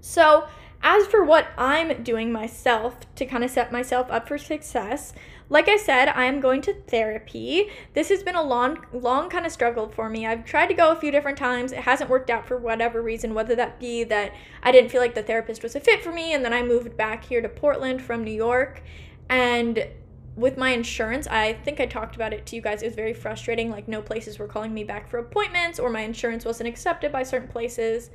So, 0.00 0.46
as 0.82 1.06
for 1.06 1.24
what 1.24 1.48
I'm 1.56 2.02
doing 2.02 2.32
myself 2.32 2.98
to 3.14 3.26
kind 3.26 3.44
of 3.44 3.50
set 3.50 3.70
myself 3.72 4.10
up 4.10 4.28
for 4.28 4.38
success, 4.38 5.12
like 5.50 5.68
I 5.68 5.76
said, 5.76 6.08
I 6.08 6.24
am 6.26 6.40
going 6.40 6.62
to 6.62 6.72
therapy. 6.72 7.68
This 7.92 8.08
has 8.08 8.22
been 8.22 8.36
a 8.36 8.42
long, 8.42 8.86
long 8.92 9.28
kind 9.28 9.44
of 9.44 9.50
struggle 9.50 9.88
for 9.88 10.08
me. 10.08 10.24
I've 10.24 10.44
tried 10.44 10.68
to 10.68 10.74
go 10.74 10.92
a 10.92 10.96
few 10.96 11.10
different 11.10 11.36
times. 11.36 11.72
It 11.72 11.80
hasn't 11.80 12.08
worked 12.08 12.30
out 12.30 12.46
for 12.46 12.56
whatever 12.56 13.02
reason, 13.02 13.34
whether 13.34 13.56
that 13.56 13.80
be 13.80 14.04
that 14.04 14.32
I 14.62 14.70
didn't 14.70 14.90
feel 14.90 15.00
like 15.00 15.16
the 15.16 15.24
therapist 15.24 15.64
was 15.64 15.74
a 15.74 15.80
fit 15.80 16.04
for 16.04 16.12
me, 16.12 16.32
and 16.32 16.44
then 16.44 16.52
I 16.52 16.62
moved 16.62 16.96
back 16.96 17.24
here 17.24 17.42
to 17.42 17.48
Portland 17.48 18.00
from 18.00 18.22
New 18.22 18.30
York. 18.30 18.80
And 19.28 19.88
with 20.36 20.56
my 20.56 20.70
insurance, 20.70 21.26
I 21.26 21.54
think 21.54 21.80
I 21.80 21.86
talked 21.86 22.14
about 22.14 22.32
it 22.32 22.46
to 22.46 22.56
you 22.56 22.62
guys. 22.62 22.82
It 22.82 22.86
was 22.86 22.94
very 22.94 23.12
frustrating. 23.12 23.70
Like, 23.70 23.88
no 23.88 24.00
places 24.00 24.38
were 24.38 24.46
calling 24.46 24.72
me 24.72 24.84
back 24.84 25.08
for 25.08 25.18
appointments, 25.18 25.80
or 25.80 25.90
my 25.90 26.02
insurance 26.02 26.44
wasn't 26.44 26.68
accepted 26.68 27.10
by 27.10 27.24
certain 27.24 27.48
places. 27.48 28.10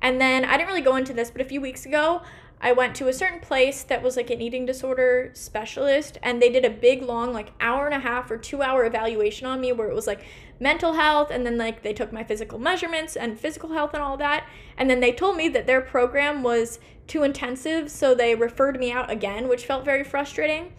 And 0.00 0.18
then 0.18 0.44
I 0.44 0.56
didn't 0.56 0.68
really 0.68 0.80
go 0.80 0.96
into 0.96 1.12
this, 1.12 1.30
but 1.30 1.42
a 1.42 1.44
few 1.44 1.60
weeks 1.60 1.84
ago, 1.84 2.22
I 2.60 2.72
went 2.72 2.96
to 2.96 3.08
a 3.08 3.12
certain 3.12 3.40
place 3.40 3.84
that 3.84 4.02
was 4.02 4.16
like 4.16 4.30
an 4.30 4.40
eating 4.40 4.66
disorder 4.66 5.30
specialist, 5.34 6.18
and 6.22 6.42
they 6.42 6.50
did 6.50 6.64
a 6.64 6.70
big, 6.70 7.02
long, 7.02 7.32
like 7.32 7.52
hour 7.60 7.86
and 7.86 7.94
a 7.94 8.00
half 8.00 8.30
or 8.30 8.36
two 8.36 8.62
hour 8.62 8.84
evaluation 8.84 9.46
on 9.46 9.60
me 9.60 9.70
where 9.72 9.88
it 9.88 9.94
was 9.94 10.06
like 10.08 10.24
mental 10.58 10.94
health, 10.94 11.30
and 11.30 11.46
then 11.46 11.56
like 11.56 11.82
they 11.82 11.92
took 11.92 12.12
my 12.12 12.24
physical 12.24 12.58
measurements 12.58 13.16
and 13.16 13.38
physical 13.38 13.70
health 13.70 13.94
and 13.94 14.02
all 14.02 14.16
that. 14.16 14.46
And 14.76 14.90
then 14.90 15.00
they 15.00 15.12
told 15.12 15.36
me 15.36 15.48
that 15.50 15.66
their 15.66 15.80
program 15.80 16.42
was 16.42 16.80
too 17.06 17.22
intensive, 17.22 17.90
so 17.90 18.14
they 18.14 18.34
referred 18.34 18.78
me 18.78 18.90
out 18.90 19.10
again, 19.10 19.48
which 19.48 19.64
felt 19.64 19.84
very 19.84 20.04
frustrating. 20.04 20.72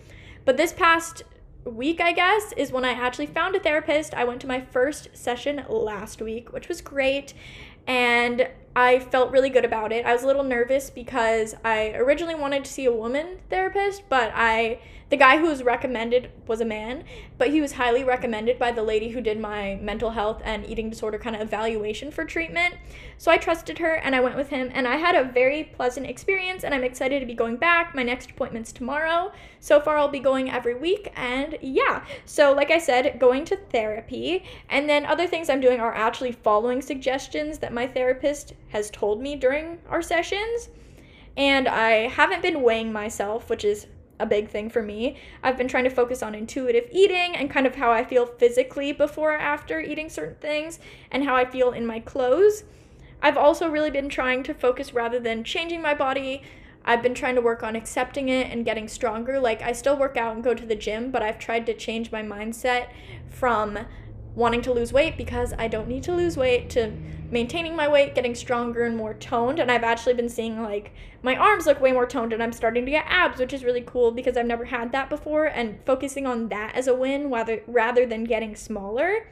But 0.44 0.58
this 0.58 0.74
past 0.74 1.24
week, 1.64 2.02
I 2.02 2.12
guess, 2.12 2.54
is 2.54 2.72
when 2.72 2.86
I 2.86 2.92
actually 2.92 3.28
found 3.28 3.56
a 3.56 3.60
therapist. 3.60 4.14
I 4.14 4.24
went 4.24 4.42
to 4.42 4.48
my 4.48 4.62
first 4.62 5.10
session 5.14 5.64
last 5.70 6.22
week, 6.22 6.52
which 6.52 6.68
was 6.68 6.82
great. 6.82 7.34
And 7.88 8.48
I 8.76 9.00
felt 9.00 9.32
really 9.32 9.50
good 9.50 9.66
about 9.66 9.92
it. 9.92 10.06
I 10.06 10.14
was 10.14 10.24
a 10.24 10.28
little 10.28 10.44
nervous 10.44 10.90
because 10.90 11.56
I 11.64 11.90
originally 11.96 12.36
wanted 12.36 12.66
to 12.66 12.72
see 12.72 12.86
a 12.86 12.94
woman 12.94 13.40
therapist, 13.50 14.04
but 14.10 14.32
I 14.36 14.80
the 15.10 15.18
guy 15.18 15.40
who 15.40 15.48
was 15.48 15.64
recommended 15.64 16.30
was 16.46 16.62
a 16.62 16.66
man, 16.66 17.04
but 17.40 17.50
he 17.50 17.62
was 17.62 17.74
highly 17.74 18.04
recommended 18.04 18.60
by 18.60 18.72
the 18.72 18.84
lady 18.84 19.10
who 19.10 19.22
did 19.22 19.40
my 19.40 19.76
mental 19.82 20.12
health 20.12 20.40
and 20.46 20.64
eating 20.68 20.92
disorder 20.92 21.18
kind 21.18 21.36
of 21.36 21.42
evaluation 21.42 22.12
for 22.12 22.26
treatment. 22.26 22.76
So 23.18 23.32
I 23.32 23.38
trusted 23.38 23.80
her 23.80 23.96
and 23.96 24.16
I 24.16 24.20
went 24.20 24.36
with 24.36 24.50
him 24.50 24.70
and 24.72 24.88
I 24.88 24.98
had 24.98 25.16
a 25.16 25.24
very 25.24 25.64
pleasant 25.64 26.06
experience 26.06 26.64
and 26.64 26.76
I'm 26.76 26.84
excited 26.84 27.22
to 27.22 27.26
be 27.26 27.34
going 27.34 27.58
back. 27.58 27.96
My 27.96 28.04
next 28.04 28.30
appointment's 28.30 28.72
tomorrow. 28.72 29.32
So 29.60 29.80
far 29.82 29.98
I'll 29.98 30.10
be 30.10 30.20
going 30.20 30.52
every 30.52 30.76
week 30.76 31.12
and 31.16 31.58
yeah. 31.60 32.06
So 32.26 32.54
like 32.54 32.70
I 32.70 32.78
said, 32.78 33.20
going 33.20 33.46
to 33.46 33.58
therapy 33.58 34.44
and 34.70 34.88
then 34.88 35.08
other 35.08 35.26
things 35.26 35.50
I'm 35.50 35.62
doing 35.62 35.80
are 35.80 35.94
actually 35.94 36.34
following 36.34 36.84
suggestions 36.84 37.58
that 37.60 37.74
my 37.74 37.88
therapist 37.88 38.54
has 38.70 38.92
told 38.92 39.22
me 39.22 39.36
during 39.36 39.80
our 39.90 40.04
sessions. 40.04 40.70
And 41.36 41.68
I 41.68 42.10
haven't 42.10 42.42
been 42.42 42.62
weighing 42.62 42.92
myself, 42.92 43.50
which 43.50 43.64
is 43.66 43.88
a 44.20 44.26
big 44.26 44.50
thing 44.50 44.70
for 44.70 44.82
me. 44.82 45.18
I've 45.42 45.58
been 45.58 45.68
trying 45.68 45.86
to 45.86 45.90
focus 45.90 46.22
on 46.22 46.36
intuitive 46.36 46.90
eating 46.92 47.36
and 47.36 47.50
kind 47.50 47.66
of 47.66 47.76
how 47.76 47.92
I 47.92 48.04
feel 48.04 48.26
physically 48.26 48.92
before 48.92 49.34
or 49.34 49.38
after 49.38 49.80
eating 49.80 50.10
certain 50.10 50.36
things 50.36 50.80
and 51.12 51.24
how 51.24 51.36
I 51.36 51.46
feel 51.46 51.72
in 51.72 51.86
my 51.86 52.00
clothes. 52.00 52.64
I've 53.22 53.38
also 53.38 53.70
really 53.70 53.92
been 53.92 54.10
trying 54.10 54.44
to 54.44 54.54
focus 54.54 54.94
rather 54.94 55.20
than 55.20 55.44
changing 55.44 55.82
my 55.82 55.94
body. 55.94 56.42
I've 56.86 57.04
been 57.04 57.14
trying 57.14 57.36
to 57.36 57.42
work 57.42 57.64
on 57.64 57.76
accepting 57.76 58.30
it 58.30 58.52
and 58.52 58.66
getting 58.66 58.88
stronger. 58.88 59.40
Like, 59.40 59.62
I 59.62 59.74
still 59.74 59.98
work 59.98 60.16
out 60.16 60.36
and 60.36 60.44
go 60.44 60.54
to 60.54 60.66
the 60.66 60.76
gym, 60.76 61.12
but 61.12 61.22
I've 61.22 61.38
tried 61.38 61.66
to 61.66 61.74
change 61.74 62.12
my 62.12 62.24
mindset 62.24 62.88
from 63.30 63.80
wanting 64.36 64.62
to 64.62 64.74
lose 64.74 64.94
weight 64.94 65.18
because 65.18 65.54
I 65.58 65.68
don't 65.68 65.88
need 65.88 66.04
to 66.04 66.16
lose 66.16 66.38
weight 66.38 66.70
to 66.72 66.94
maintaining 67.32 67.76
my 67.76 67.88
weight, 67.88 68.16
getting 68.16 68.36
stronger 68.36 68.84
and 68.84 68.98
more 68.98 69.14
toned. 69.14 69.60
And 69.60 69.72
I've 69.72 69.84
actually 69.84 70.14
been 70.14 70.30
seeing 70.30 70.62
like 70.62 70.94
my 71.22 71.36
arms 71.36 71.66
look 71.66 71.80
way 71.80 71.92
more 71.92 72.06
toned 72.06 72.34
and 72.34 72.42
I'm 72.42 72.54
starting 72.54 72.86
to 72.86 72.92
get 72.92 73.06
abs, 73.08 73.40
which 73.40 73.54
is 73.54 73.64
really 73.64 73.84
cool 73.86 74.12
because 74.12 74.38
I've 74.38 74.46
never 74.46 74.66
had 74.66 74.92
that 74.92 75.10
before. 75.10 75.46
And 75.46 75.80
focusing 75.86 76.26
on 76.26 76.50
that 76.50 76.76
as 76.76 76.88
a 76.88 76.96
win 76.96 77.30
rather, 77.30 77.62
rather 77.68 78.06
than 78.06 78.24
getting 78.24 78.56
smaller. 78.56 79.28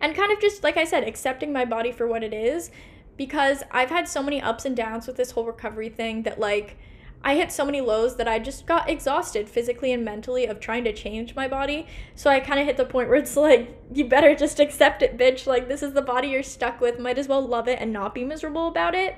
And 0.00 0.14
kind 0.14 0.32
of 0.32 0.40
just, 0.40 0.62
like 0.62 0.76
I 0.76 0.84
said, 0.84 1.04
accepting 1.04 1.52
my 1.52 1.64
body 1.64 1.92
for 1.92 2.06
what 2.06 2.22
it 2.22 2.32
is 2.32 2.70
because 3.16 3.64
I've 3.70 3.90
had 3.90 4.08
so 4.08 4.22
many 4.22 4.40
ups 4.40 4.64
and 4.64 4.76
downs 4.76 5.06
with 5.06 5.16
this 5.16 5.32
whole 5.32 5.44
recovery 5.44 5.88
thing 5.88 6.22
that 6.22 6.38
like 6.38 6.78
I 7.22 7.34
hit 7.34 7.50
so 7.50 7.64
many 7.64 7.80
lows 7.80 8.16
that 8.16 8.28
I 8.28 8.38
just 8.38 8.66
got 8.66 8.88
exhausted 8.88 9.48
physically 9.48 9.92
and 9.92 10.04
mentally 10.04 10.46
of 10.46 10.60
trying 10.60 10.84
to 10.84 10.92
change 10.92 11.34
my 11.34 11.48
body. 11.48 11.86
So 12.14 12.30
I 12.30 12.40
kind 12.40 12.60
of 12.60 12.66
hit 12.66 12.76
the 12.76 12.84
point 12.84 13.08
where 13.08 13.18
it's 13.18 13.36
like, 13.36 13.76
you 13.92 14.04
better 14.04 14.34
just 14.34 14.60
accept 14.60 15.02
it, 15.02 15.18
bitch. 15.18 15.46
Like, 15.46 15.68
this 15.68 15.82
is 15.82 15.92
the 15.92 16.02
body 16.02 16.28
you're 16.28 16.42
stuck 16.42 16.80
with. 16.80 16.98
Might 16.98 17.18
as 17.18 17.28
well 17.28 17.44
love 17.44 17.68
it 17.68 17.80
and 17.80 17.92
not 17.92 18.14
be 18.14 18.24
miserable 18.24 18.68
about 18.68 18.94
it. 18.94 19.16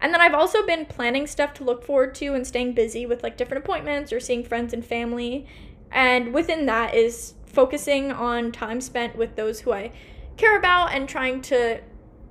And 0.00 0.12
then 0.12 0.20
I've 0.20 0.34
also 0.34 0.64
been 0.66 0.86
planning 0.86 1.26
stuff 1.26 1.54
to 1.54 1.64
look 1.64 1.82
forward 1.84 2.14
to 2.16 2.34
and 2.34 2.46
staying 2.46 2.74
busy 2.74 3.06
with 3.06 3.22
like 3.22 3.36
different 3.36 3.64
appointments 3.64 4.12
or 4.12 4.20
seeing 4.20 4.44
friends 4.44 4.72
and 4.72 4.84
family. 4.84 5.46
And 5.90 6.34
within 6.34 6.66
that 6.66 6.94
is 6.94 7.34
focusing 7.46 8.12
on 8.12 8.52
time 8.52 8.80
spent 8.80 9.16
with 9.16 9.36
those 9.36 9.60
who 9.60 9.72
I 9.72 9.92
care 10.36 10.56
about 10.56 10.92
and 10.92 11.08
trying 11.08 11.40
to 11.42 11.80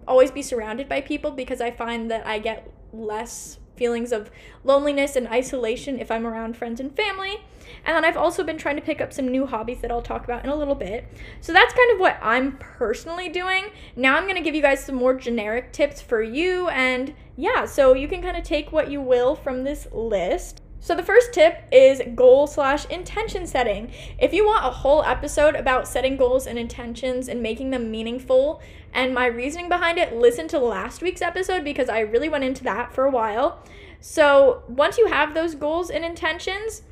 always 0.07 0.31
be 0.31 0.41
surrounded 0.41 0.87
by 0.87 1.01
people 1.01 1.31
because 1.31 1.59
I 1.59 1.71
find 1.71 2.09
that 2.11 2.25
I 2.25 2.39
get 2.39 2.71
less 2.93 3.59
feelings 3.77 4.11
of 4.11 4.29
loneliness 4.63 5.15
and 5.15 5.27
isolation 5.27 5.99
if 5.99 6.11
I'm 6.11 6.25
around 6.25 6.57
friends 6.57 6.79
and 6.79 6.95
family. 6.95 7.41
And 7.85 7.95
then 7.95 8.05
I've 8.05 8.17
also 8.17 8.43
been 8.43 8.57
trying 8.57 8.75
to 8.77 8.81
pick 8.81 9.01
up 9.01 9.13
some 9.13 9.27
new 9.27 9.45
hobbies 9.45 9.81
that 9.81 9.91
I'll 9.91 10.01
talk 10.01 10.23
about 10.23 10.43
in 10.43 10.49
a 10.49 10.55
little 10.55 10.75
bit. 10.75 11.07
So 11.41 11.53
that's 11.53 11.73
kind 11.73 11.91
of 11.91 11.99
what 11.99 12.17
I'm 12.21 12.57
personally 12.57 13.29
doing. 13.29 13.67
Now 13.95 14.17
I'm 14.17 14.23
going 14.23 14.35
to 14.35 14.41
give 14.41 14.55
you 14.55 14.61
guys 14.61 14.83
some 14.83 14.95
more 14.95 15.13
generic 15.13 15.71
tips 15.71 16.01
for 16.01 16.21
you. 16.21 16.67
And 16.69 17.13
yeah, 17.35 17.65
so 17.65 17.93
you 17.93 18.07
can 18.07 18.21
kind 18.21 18.37
of 18.37 18.43
take 18.43 18.71
what 18.71 18.89
you 18.89 19.01
will 19.01 19.35
from 19.35 19.63
this 19.63 19.87
list. 19.91 20.61
So 20.87 20.95
the 20.95 21.03
first 21.03 21.33
tip 21.33 21.63
is 21.69 22.01
goal 22.15 22.47
slash 22.47 22.85
intention 22.85 23.45
setting. 23.45 23.91
If 24.19 24.31
you 24.31 24.45
want 24.45 24.65
a 24.65 24.69
whole 24.69 25.03
episode 25.03 25.53
about 25.53 25.85
setting 25.85 26.15
goals 26.15 26.47
and 26.47 26.57
intentions 26.57 27.27
and 27.27 27.43
making 27.43 27.71
them 27.71 27.91
meaningful 27.91 28.61
and 28.93 29.13
my 29.13 29.25
reasoning 29.25 29.67
behind 29.67 29.97
it, 29.97 30.15
listen 30.15 30.47
to 30.47 30.59
last 30.59 31.01
week's 31.01 31.21
episode 31.21 31.65
because 31.65 31.89
I 31.89 31.99
really 31.99 32.29
went 32.29 32.45
into 32.45 32.63
that 32.63 32.93
for 32.93 33.03
a 33.03 33.11
while. 33.11 33.61
So 33.99 34.63
once 34.69 34.97
you 34.97 35.07
have 35.07 35.33
those 35.33 35.55
goals 35.55 35.89
and 35.89 36.05
intentions, 36.05 36.83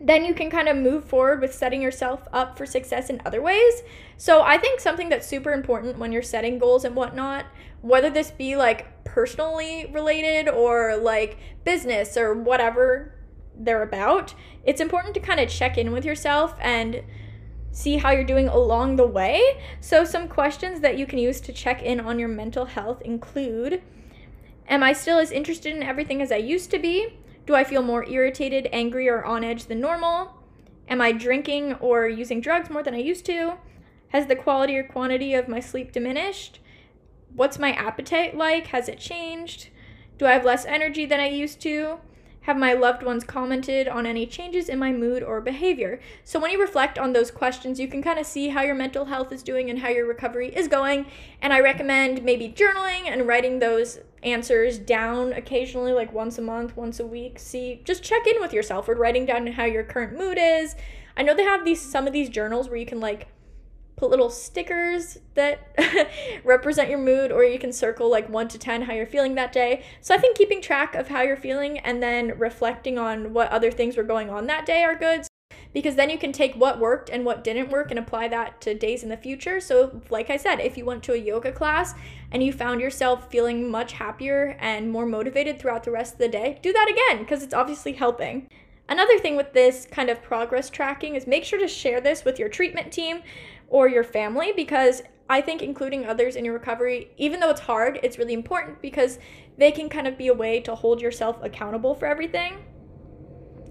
then 0.00 0.24
you 0.24 0.32
can 0.32 0.48
kind 0.48 0.66
of 0.66 0.78
move 0.78 1.04
forward 1.04 1.42
with 1.42 1.52
setting 1.54 1.82
yourself 1.82 2.26
up 2.32 2.56
for 2.56 2.64
success 2.64 3.10
in 3.10 3.20
other 3.26 3.42
ways. 3.42 3.82
So 4.16 4.40
I 4.40 4.56
think 4.56 4.80
something 4.80 5.10
that's 5.10 5.26
super 5.26 5.52
important 5.52 5.98
when 5.98 6.12
you're 6.12 6.22
setting 6.22 6.58
goals 6.58 6.86
and 6.86 6.96
whatnot, 6.96 7.44
whether 7.82 8.08
this 8.08 8.30
be 8.30 8.56
like 8.56 8.86
personally 9.12 9.90
related 9.92 10.48
or 10.48 10.96
like 10.96 11.38
business 11.64 12.16
or 12.16 12.34
whatever 12.34 13.14
they're 13.56 13.82
about, 13.82 14.34
it's 14.64 14.80
important 14.80 15.14
to 15.14 15.20
kind 15.20 15.40
of 15.40 15.48
check 15.48 15.76
in 15.76 15.92
with 15.92 16.04
yourself 16.04 16.54
and 16.60 17.02
see 17.72 17.98
how 17.98 18.10
you're 18.10 18.24
doing 18.24 18.48
along 18.48 18.96
the 18.96 19.06
way. 19.06 19.62
So, 19.80 20.04
some 20.04 20.28
questions 20.28 20.80
that 20.80 20.98
you 20.98 21.06
can 21.06 21.18
use 21.18 21.40
to 21.42 21.52
check 21.52 21.82
in 21.82 22.00
on 22.00 22.18
your 22.18 22.28
mental 22.28 22.64
health 22.64 23.02
include 23.02 23.82
Am 24.68 24.84
I 24.84 24.92
still 24.92 25.18
as 25.18 25.32
interested 25.32 25.74
in 25.74 25.82
everything 25.82 26.22
as 26.22 26.30
I 26.30 26.36
used 26.36 26.70
to 26.70 26.78
be? 26.78 27.18
Do 27.44 27.56
I 27.56 27.64
feel 27.64 27.82
more 27.82 28.08
irritated, 28.08 28.68
angry, 28.72 29.08
or 29.08 29.24
on 29.24 29.42
edge 29.42 29.64
than 29.64 29.80
normal? 29.80 30.36
Am 30.88 31.00
I 31.00 31.10
drinking 31.10 31.74
or 31.74 32.08
using 32.08 32.40
drugs 32.40 32.70
more 32.70 32.82
than 32.82 32.94
I 32.94 32.98
used 32.98 33.26
to? 33.26 33.54
Has 34.08 34.26
the 34.26 34.36
quality 34.36 34.76
or 34.76 34.84
quantity 34.84 35.34
of 35.34 35.48
my 35.48 35.58
sleep 35.58 35.90
diminished? 35.90 36.60
What's 37.34 37.58
my 37.58 37.72
appetite 37.72 38.36
like? 38.36 38.68
Has 38.68 38.88
it 38.88 38.98
changed? 38.98 39.68
Do 40.18 40.26
I 40.26 40.32
have 40.32 40.44
less 40.44 40.64
energy 40.64 41.06
than 41.06 41.20
I 41.20 41.28
used 41.28 41.60
to? 41.62 41.98
Have 42.42 42.56
my 42.56 42.72
loved 42.72 43.02
ones 43.02 43.22
commented 43.22 43.86
on 43.86 44.06
any 44.06 44.26
changes 44.26 44.68
in 44.70 44.78
my 44.78 44.92
mood 44.92 45.22
or 45.22 45.40
behavior? 45.42 46.00
So, 46.24 46.40
when 46.40 46.50
you 46.50 46.60
reflect 46.60 46.98
on 46.98 47.12
those 47.12 47.30
questions, 47.30 47.78
you 47.78 47.86
can 47.86 48.02
kind 48.02 48.18
of 48.18 48.24
see 48.26 48.48
how 48.48 48.62
your 48.62 48.74
mental 48.74 49.04
health 49.04 49.30
is 49.30 49.42
doing 49.42 49.68
and 49.68 49.78
how 49.78 49.88
your 49.88 50.06
recovery 50.06 50.48
is 50.54 50.66
going. 50.66 51.06
And 51.42 51.52
I 51.52 51.60
recommend 51.60 52.22
maybe 52.22 52.48
journaling 52.48 53.02
and 53.06 53.28
writing 53.28 53.58
those 53.58 54.00
answers 54.22 54.78
down 54.78 55.34
occasionally, 55.34 55.92
like 55.92 56.14
once 56.14 56.38
a 56.38 56.42
month, 56.42 56.76
once 56.76 56.98
a 56.98 57.06
week. 57.06 57.38
See, 57.38 57.82
just 57.84 58.02
check 58.02 58.26
in 58.26 58.40
with 58.40 58.54
yourself 58.54 58.88
or 58.88 58.94
writing 58.94 59.26
down 59.26 59.46
how 59.46 59.64
your 59.64 59.84
current 59.84 60.16
mood 60.16 60.38
is. 60.40 60.76
I 61.16 61.22
know 61.22 61.34
they 61.34 61.44
have 61.44 61.66
these 61.66 61.80
some 61.82 62.06
of 62.06 62.14
these 62.14 62.30
journals 62.30 62.68
where 62.68 62.78
you 62.78 62.86
can 62.86 63.00
like 63.00 63.28
put 64.00 64.08
little 64.08 64.30
stickers 64.30 65.18
that 65.34 65.76
represent 66.44 66.88
your 66.88 66.98
mood 66.98 67.30
or 67.30 67.44
you 67.44 67.58
can 67.58 67.70
circle 67.70 68.10
like 68.10 68.26
1 68.30 68.48
to 68.48 68.58
10 68.58 68.80
how 68.80 68.94
you're 68.94 69.04
feeling 69.04 69.34
that 69.34 69.52
day. 69.52 69.84
So 70.00 70.14
I 70.14 70.18
think 70.18 70.38
keeping 70.38 70.62
track 70.62 70.94
of 70.94 71.08
how 71.08 71.20
you're 71.20 71.36
feeling 71.36 71.78
and 71.80 72.02
then 72.02 72.38
reflecting 72.38 72.98
on 72.98 73.34
what 73.34 73.50
other 73.50 73.70
things 73.70 73.98
were 73.98 74.02
going 74.02 74.30
on 74.30 74.46
that 74.46 74.64
day 74.64 74.82
are 74.84 74.94
good 74.96 75.26
because 75.74 75.96
then 75.96 76.08
you 76.08 76.16
can 76.16 76.32
take 76.32 76.54
what 76.54 76.80
worked 76.80 77.10
and 77.10 77.26
what 77.26 77.44
didn't 77.44 77.68
work 77.68 77.90
and 77.90 77.98
apply 77.98 78.28
that 78.28 78.58
to 78.62 78.74
days 78.74 79.02
in 79.02 79.10
the 79.10 79.18
future. 79.18 79.60
So, 79.60 80.00
like 80.08 80.30
I 80.30 80.38
said, 80.38 80.60
if 80.60 80.78
you 80.78 80.86
went 80.86 81.02
to 81.04 81.12
a 81.12 81.18
yoga 81.18 81.52
class 81.52 81.94
and 82.32 82.42
you 82.42 82.54
found 82.54 82.80
yourself 82.80 83.30
feeling 83.30 83.70
much 83.70 83.92
happier 83.92 84.56
and 84.60 84.90
more 84.90 85.04
motivated 85.04 85.60
throughout 85.60 85.84
the 85.84 85.90
rest 85.90 86.14
of 86.14 86.18
the 86.20 86.28
day, 86.28 86.58
do 86.62 86.72
that 86.72 86.90
again 86.90 87.22
because 87.22 87.42
it's 87.42 87.54
obviously 87.54 87.92
helping. 87.92 88.48
Another 88.90 89.20
thing 89.20 89.36
with 89.36 89.52
this 89.52 89.86
kind 89.88 90.10
of 90.10 90.20
progress 90.20 90.68
tracking 90.68 91.14
is 91.14 91.24
make 91.24 91.44
sure 91.44 91.60
to 91.60 91.68
share 91.68 92.00
this 92.00 92.24
with 92.24 92.40
your 92.40 92.48
treatment 92.48 92.92
team 92.92 93.22
or 93.70 93.88
your 93.88 94.04
family 94.04 94.52
because 94.54 95.02
I 95.30 95.40
think 95.40 95.62
including 95.62 96.04
others 96.04 96.36
in 96.36 96.44
your 96.44 96.54
recovery, 96.54 97.12
even 97.16 97.40
though 97.40 97.50
it's 97.50 97.60
hard, 97.60 97.98
it's 98.02 98.18
really 98.18 98.34
important 98.34 98.82
because 98.82 99.18
they 99.56 99.72
can 99.72 99.88
kind 99.88 100.06
of 100.06 100.18
be 100.18 100.28
a 100.28 100.34
way 100.34 100.60
to 100.60 100.74
hold 100.74 101.00
yourself 101.00 101.38
accountable 101.42 101.94
for 101.94 102.06
everything 102.06 102.58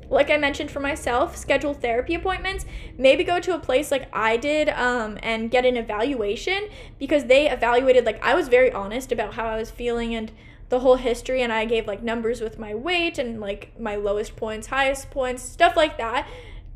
like 0.09 0.31
I 0.31 0.37
mentioned 0.37 0.71
for 0.71 0.79
myself, 0.79 1.37
schedule 1.37 1.73
therapy 1.73 2.15
appointments. 2.15 2.65
Maybe 2.97 3.23
go 3.23 3.39
to 3.39 3.53
a 3.53 3.59
place 3.59 3.91
like 3.91 4.09
I 4.11 4.37
did 4.37 4.69
um, 4.69 5.17
and 5.21 5.51
get 5.51 5.65
an 5.65 5.77
evaluation 5.77 6.67
because 6.97 7.25
they 7.25 7.49
evaluated, 7.49 8.05
like, 8.05 8.23
I 8.23 8.33
was 8.33 8.47
very 8.47 8.71
honest 8.71 9.11
about 9.11 9.35
how 9.35 9.45
I 9.45 9.57
was 9.57 9.69
feeling 9.69 10.15
and 10.15 10.31
the 10.69 10.81
whole 10.81 10.97
history, 10.97 11.41
and 11.41 11.51
I 11.51 11.65
gave 11.65 11.87
like 11.87 12.03
numbers 12.03 12.41
with 12.41 12.59
my 12.59 12.75
weight 12.75 13.17
and 13.17 13.39
like 13.39 13.71
my 13.79 13.95
lowest 13.95 14.35
points, 14.35 14.67
highest 14.67 15.09
points, 15.09 15.41
stuff 15.41 15.75
like 15.75 15.97
that 15.97 16.27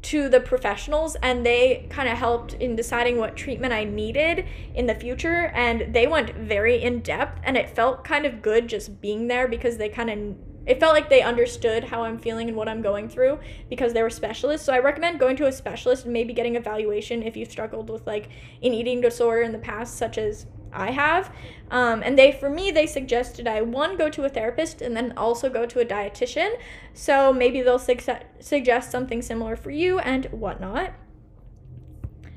to 0.03 0.29
the 0.29 0.39
professionals 0.39 1.15
and 1.21 1.45
they 1.45 1.87
kind 1.89 2.09
of 2.09 2.17
helped 2.17 2.53
in 2.55 2.75
deciding 2.75 3.17
what 3.17 3.35
treatment 3.35 3.73
I 3.73 3.85
needed 3.85 4.45
in 4.75 4.85
the 4.85 4.95
future 4.95 5.51
and 5.55 5.93
they 5.93 6.07
went 6.07 6.35
very 6.35 6.81
in 6.81 6.99
depth 6.99 7.39
and 7.43 7.57
it 7.57 7.69
felt 7.69 8.03
kind 8.03 8.25
of 8.25 8.41
good 8.41 8.67
just 8.67 9.01
being 9.01 9.27
there 9.27 9.47
because 9.47 9.77
they 9.77 9.89
kind 9.89 10.09
of 10.09 10.35
it 10.65 10.79
felt 10.79 10.93
like 10.93 11.09
they 11.09 11.21
understood 11.21 11.83
how 11.83 12.03
I'm 12.03 12.17
feeling 12.17 12.47
and 12.47 12.55
what 12.55 12.69
I'm 12.69 12.81
going 12.81 13.09
through 13.09 13.39
because 13.69 13.91
they 13.91 14.01
were 14.01 14.09
specialists. 14.09 14.65
So 14.65 14.73
I 14.73 14.79
recommend 14.79 15.19
going 15.19 15.35
to 15.37 15.47
a 15.47 15.51
specialist 15.51 16.05
and 16.05 16.13
maybe 16.13 16.31
getting 16.31 16.55
a 16.55 16.59
evaluation 16.59 17.21
if 17.21 17.35
you've 17.35 17.51
struggled 17.51 17.89
with 17.89 18.07
like 18.07 18.29
an 18.61 18.73
eating 18.73 19.01
disorder 19.01 19.41
in 19.41 19.51
the 19.51 19.57
past, 19.57 19.97
such 19.97 20.17
as 20.17 20.45
I 20.73 20.91
have. 20.91 21.33
Um, 21.71 22.03
and 22.03 22.17
they, 22.17 22.31
for 22.31 22.49
me, 22.49 22.71
they 22.71 22.85
suggested 22.85 23.47
I 23.47 23.61
one 23.61 23.97
go 23.97 24.09
to 24.09 24.25
a 24.25 24.29
therapist 24.29 24.81
and 24.81 24.95
then 24.95 25.13
also 25.17 25.49
go 25.49 25.65
to 25.65 25.79
a 25.79 25.85
dietitian. 25.85 26.53
So 26.93 27.33
maybe 27.33 27.61
they'll 27.61 27.79
su- 27.79 27.97
suggest 28.39 28.91
something 28.91 29.21
similar 29.21 29.55
for 29.55 29.71
you 29.71 29.99
and 29.99 30.25
whatnot. 30.27 30.93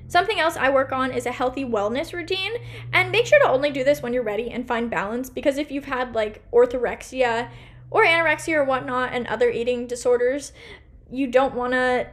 Something 0.09 0.39
else 0.39 0.57
I 0.57 0.71
work 0.71 0.93
on 0.93 1.11
is 1.11 1.27
a 1.27 1.33
healthy 1.33 1.65
wellness 1.65 2.13
routine. 2.13 2.53
And 2.93 3.11
make 3.11 3.27
sure 3.27 3.41
to 3.41 3.49
only 3.49 3.71
do 3.71 3.85
this 3.85 4.03
when 4.03 4.13
you're 4.13 4.23
ready 4.23 4.51
and 4.51 4.67
find 4.67 4.91
balance 4.91 5.29
because 5.31 5.59
if 5.59 5.71
you've 5.71 5.85
had 5.87 6.15
like 6.15 6.49
orthorexia 6.53 7.51
or 7.91 8.05
anorexia 8.05 8.55
or 8.55 8.65
whatnot 8.65 9.13
and 9.13 9.27
other 9.27 9.51
eating 9.51 9.87
disorders, 9.87 10.53
you 11.11 11.27
don't 11.27 11.55
want 11.55 11.73
to 11.73 12.09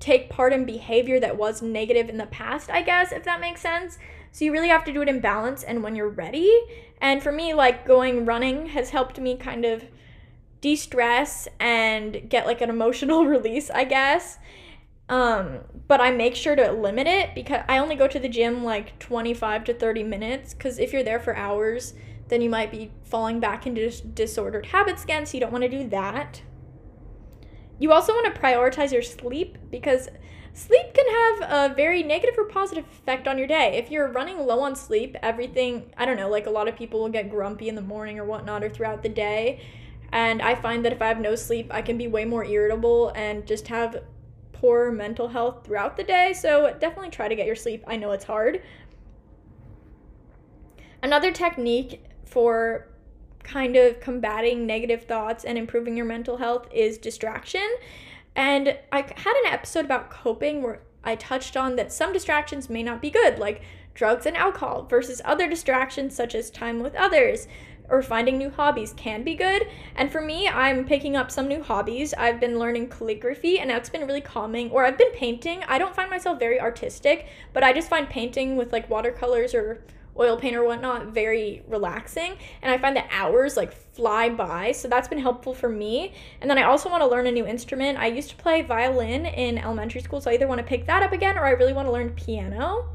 take 0.00 0.30
part 0.30 0.52
in 0.52 0.64
behavior 0.64 1.18
that 1.20 1.36
was 1.36 1.60
negative 1.60 2.08
in 2.08 2.18
the 2.18 2.26
past, 2.26 2.70
I 2.70 2.82
guess, 2.82 3.12
if 3.12 3.24
that 3.24 3.40
makes 3.40 3.60
sense. 3.60 3.98
So 4.32 4.44
you 4.44 4.52
really 4.52 4.68
have 4.68 4.84
to 4.84 4.92
do 4.92 5.02
it 5.02 5.08
in 5.08 5.20
balance 5.20 5.62
and 5.62 5.82
when 5.82 5.96
you're 5.96 6.08
ready. 6.08 6.50
And 7.00 7.22
for 7.22 7.32
me, 7.32 7.54
like 7.54 7.86
going 7.86 8.24
running 8.24 8.66
has 8.66 8.90
helped 8.90 9.18
me 9.18 9.36
kind 9.36 9.64
of 9.64 9.84
de 10.60 10.76
stress 10.76 11.48
and 11.60 12.28
get 12.28 12.46
like 12.46 12.60
an 12.60 12.70
emotional 12.70 13.26
release, 13.26 13.70
I 13.70 13.84
guess. 13.84 14.38
Um, 15.08 15.60
but 15.86 16.00
I 16.00 16.10
make 16.10 16.34
sure 16.34 16.54
to 16.54 16.70
limit 16.70 17.06
it 17.06 17.34
because 17.34 17.62
I 17.68 17.78
only 17.78 17.96
go 17.96 18.06
to 18.06 18.18
the 18.18 18.28
gym 18.28 18.62
like 18.62 18.98
25 18.98 19.64
to 19.64 19.74
30 19.74 20.02
minutes. 20.04 20.54
Because 20.54 20.78
if 20.78 20.92
you're 20.92 21.02
there 21.02 21.20
for 21.20 21.34
hours, 21.34 21.94
then 22.28 22.42
you 22.42 22.50
might 22.50 22.70
be 22.70 22.90
falling 23.04 23.40
back 23.40 23.66
into 23.66 23.80
dis- 23.80 24.00
disordered 24.00 24.66
habits 24.66 25.04
again. 25.04 25.24
So 25.24 25.34
you 25.34 25.40
don't 25.40 25.52
want 25.52 25.64
to 25.64 25.70
do 25.70 25.88
that. 25.88 26.42
You 27.78 27.92
also 27.92 28.12
want 28.12 28.34
to 28.34 28.40
prioritize 28.40 28.92
your 28.92 29.02
sleep 29.02 29.56
because 29.70 30.08
sleep 30.58 30.92
can 30.92 31.06
have 31.06 31.70
a 31.70 31.74
very 31.74 32.02
negative 32.02 32.36
or 32.36 32.44
positive 32.44 32.84
effect 32.86 33.28
on 33.28 33.38
your 33.38 33.46
day. 33.46 33.78
If 33.78 33.90
you're 33.90 34.08
running 34.08 34.38
low 34.38 34.60
on 34.60 34.74
sleep, 34.74 35.16
everything, 35.22 35.92
I 35.96 36.04
don't 36.04 36.16
know, 36.16 36.28
like 36.28 36.46
a 36.46 36.50
lot 36.50 36.68
of 36.68 36.76
people 36.76 37.00
will 37.00 37.08
get 37.08 37.30
grumpy 37.30 37.68
in 37.68 37.74
the 37.74 37.82
morning 37.82 38.18
or 38.18 38.24
whatnot 38.24 38.64
or 38.64 38.68
throughout 38.68 39.02
the 39.02 39.08
day. 39.08 39.60
And 40.10 40.42
I 40.42 40.54
find 40.54 40.84
that 40.84 40.92
if 40.92 41.00
I 41.00 41.08
have 41.08 41.20
no 41.20 41.34
sleep, 41.36 41.68
I 41.70 41.82
can 41.82 41.96
be 41.96 42.08
way 42.08 42.24
more 42.24 42.44
irritable 42.44 43.12
and 43.14 43.46
just 43.46 43.68
have 43.68 44.02
poor 44.52 44.90
mental 44.90 45.28
health 45.28 45.64
throughout 45.64 45.96
the 45.96 46.04
day. 46.04 46.32
So 46.32 46.74
definitely 46.80 47.10
try 47.10 47.28
to 47.28 47.36
get 47.36 47.46
your 47.46 47.56
sleep. 47.56 47.84
I 47.86 47.96
know 47.96 48.10
it's 48.10 48.24
hard. 48.24 48.60
Another 51.02 51.30
technique 51.30 52.02
for 52.24 52.88
kind 53.44 53.76
of 53.76 54.00
combating 54.00 54.66
negative 54.66 55.04
thoughts 55.04 55.44
and 55.44 55.56
improving 55.56 55.96
your 55.96 56.06
mental 56.06 56.36
health 56.36 56.66
is 56.72 56.98
distraction. 56.98 57.66
And 58.38 58.78
I 58.92 58.98
had 58.98 59.34
an 59.44 59.52
episode 59.52 59.84
about 59.84 60.10
coping 60.10 60.62
where 60.62 60.82
I 61.02 61.16
touched 61.16 61.56
on 61.56 61.74
that 61.74 61.92
some 61.92 62.12
distractions 62.12 62.70
may 62.70 62.84
not 62.84 63.02
be 63.02 63.10
good, 63.10 63.40
like 63.40 63.62
drugs 63.94 64.26
and 64.26 64.36
alcohol, 64.36 64.86
versus 64.88 65.20
other 65.24 65.48
distractions 65.48 66.14
such 66.14 66.36
as 66.36 66.48
time 66.48 66.78
with 66.78 66.94
others, 66.94 67.48
or 67.88 68.00
finding 68.00 68.38
new 68.38 68.50
hobbies 68.50 68.92
can 68.92 69.24
be 69.24 69.34
good. 69.34 69.66
And 69.96 70.12
for 70.12 70.20
me, 70.20 70.46
I'm 70.46 70.84
picking 70.84 71.16
up 71.16 71.32
some 71.32 71.48
new 71.48 71.64
hobbies. 71.64 72.14
I've 72.14 72.38
been 72.38 72.60
learning 72.60 72.90
calligraphy 72.90 73.58
and 73.58 73.68
that's 73.68 73.90
been 73.90 74.06
really 74.06 74.20
calming. 74.20 74.70
Or 74.70 74.84
I've 74.84 74.98
been 74.98 75.10
painting. 75.10 75.64
I 75.66 75.78
don't 75.78 75.96
find 75.96 76.08
myself 76.08 76.38
very 76.38 76.60
artistic, 76.60 77.26
but 77.52 77.64
I 77.64 77.72
just 77.72 77.90
find 77.90 78.08
painting 78.08 78.56
with 78.56 78.72
like 78.72 78.88
watercolors 78.88 79.52
or 79.52 79.82
oil 80.18 80.36
paint 80.36 80.56
or 80.56 80.64
whatnot 80.64 81.08
very 81.08 81.62
relaxing. 81.68 82.36
And 82.62 82.72
I 82.72 82.78
find 82.78 82.96
the 82.96 83.04
hours 83.10 83.56
like 83.56 83.72
fly 83.72 84.28
by. 84.28 84.72
So 84.72 84.88
that's 84.88 85.08
been 85.08 85.18
helpful 85.18 85.54
for 85.54 85.68
me. 85.68 86.14
And 86.40 86.50
then 86.50 86.58
I 86.58 86.64
also 86.64 86.88
want 86.88 87.02
to 87.02 87.08
learn 87.08 87.26
a 87.26 87.32
new 87.32 87.46
instrument. 87.46 87.98
I 87.98 88.06
used 88.06 88.30
to 88.30 88.36
play 88.36 88.62
violin 88.62 89.26
in 89.26 89.58
elementary 89.58 90.00
school, 90.00 90.20
so 90.20 90.30
I 90.30 90.34
either 90.34 90.46
want 90.46 90.58
to 90.58 90.66
pick 90.66 90.86
that 90.86 91.02
up 91.02 91.12
again 91.12 91.36
or 91.36 91.44
I 91.44 91.50
really 91.50 91.72
want 91.72 91.86
to 91.86 91.92
learn 91.92 92.10
piano. 92.10 92.88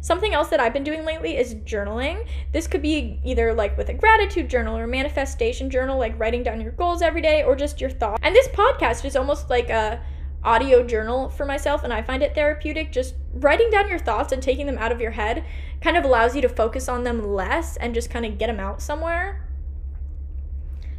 Something 0.00 0.34
else 0.34 0.50
that 0.50 0.60
I've 0.60 0.72
been 0.72 0.84
doing 0.84 1.04
lately 1.04 1.36
is 1.36 1.56
journaling. 1.56 2.28
This 2.52 2.68
could 2.68 2.80
be 2.80 3.18
either 3.24 3.52
like 3.52 3.76
with 3.76 3.88
a 3.88 3.94
gratitude 3.94 4.48
journal 4.48 4.76
or 4.76 4.86
manifestation 4.86 5.68
journal, 5.68 5.98
like 5.98 6.16
writing 6.16 6.44
down 6.44 6.60
your 6.60 6.70
goals 6.70 7.02
every 7.02 7.20
day 7.20 7.42
or 7.42 7.56
just 7.56 7.80
your 7.80 7.90
thoughts. 7.90 8.20
And 8.22 8.32
this 8.32 8.46
podcast 8.48 9.04
is 9.04 9.16
almost 9.16 9.50
like 9.50 9.68
a 9.68 10.00
audio 10.46 10.82
journal 10.82 11.28
for 11.28 11.44
myself 11.44 11.82
and 11.84 11.92
I 11.92 12.00
find 12.00 12.22
it 12.22 12.34
therapeutic. 12.34 12.92
Just 12.92 13.16
writing 13.34 13.68
down 13.70 13.88
your 13.88 13.98
thoughts 13.98 14.32
and 14.32 14.42
taking 14.42 14.66
them 14.66 14.78
out 14.78 14.92
of 14.92 15.00
your 15.00 15.10
head 15.10 15.44
kind 15.80 15.96
of 15.96 16.04
allows 16.04 16.34
you 16.34 16.42
to 16.42 16.48
focus 16.48 16.88
on 16.88 17.04
them 17.04 17.34
less 17.34 17.76
and 17.76 17.94
just 17.94 18.08
kind 18.08 18.24
of 18.24 18.38
get 18.38 18.46
them 18.46 18.60
out 18.60 18.80
somewhere. 18.80 19.46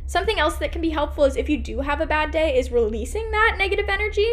Something 0.05 0.39
else 0.39 0.55
that 0.57 0.71
can 0.71 0.81
be 0.81 0.91
helpful 0.91 1.25
is 1.25 1.35
if 1.35 1.49
you 1.49 1.57
do 1.57 1.81
have 1.81 1.99
a 1.99 2.05
bad 2.05 2.31
day 2.31 2.57
is 2.57 2.71
releasing 2.71 3.31
that 3.31 3.55
negative 3.57 3.89
energy. 3.89 4.29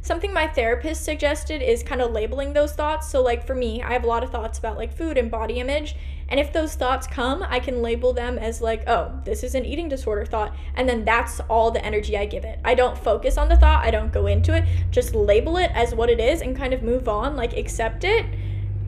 Something 0.00 0.32
my 0.32 0.46
therapist 0.46 1.04
suggested 1.04 1.60
is 1.60 1.82
kind 1.82 2.00
of 2.00 2.12
labeling 2.12 2.52
those 2.52 2.72
thoughts. 2.72 3.10
So, 3.10 3.20
like 3.20 3.46
for 3.46 3.54
me, 3.54 3.82
I 3.82 3.92
have 3.92 4.04
a 4.04 4.06
lot 4.06 4.22
of 4.22 4.30
thoughts 4.30 4.58
about 4.58 4.78
like 4.78 4.96
food 4.96 5.18
and 5.18 5.30
body 5.30 5.60
image. 5.60 5.96
And 6.28 6.38
if 6.38 6.52
those 6.52 6.74
thoughts 6.74 7.06
come, 7.06 7.42
I 7.42 7.58
can 7.58 7.80
label 7.80 8.12
them 8.12 8.38
as 8.38 8.60
like, 8.60 8.86
oh, 8.86 9.18
this 9.24 9.42
is 9.42 9.54
an 9.54 9.64
eating 9.64 9.88
disorder 9.88 10.26
thought. 10.26 10.54
And 10.74 10.88
then 10.88 11.04
that's 11.04 11.40
all 11.48 11.70
the 11.70 11.84
energy 11.84 12.18
I 12.18 12.26
give 12.26 12.44
it. 12.44 12.58
I 12.64 12.74
don't 12.74 12.98
focus 12.98 13.38
on 13.38 13.48
the 13.48 13.56
thought, 13.56 13.84
I 13.84 13.90
don't 13.90 14.12
go 14.12 14.26
into 14.26 14.54
it, 14.54 14.64
just 14.90 15.14
label 15.14 15.56
it 15.56 15.70
as 15.74 15.94
what 15.94 16.10
it 16.10 16.20
is 16.20 16.42
and 16.42 16.56
kind 16.56 16.74
of 16.74 16.82
move 16.82 17.08
on, 17.08 17.34
like 17.34 17.56
accept 17.56 18.04
it. 18.04 18.26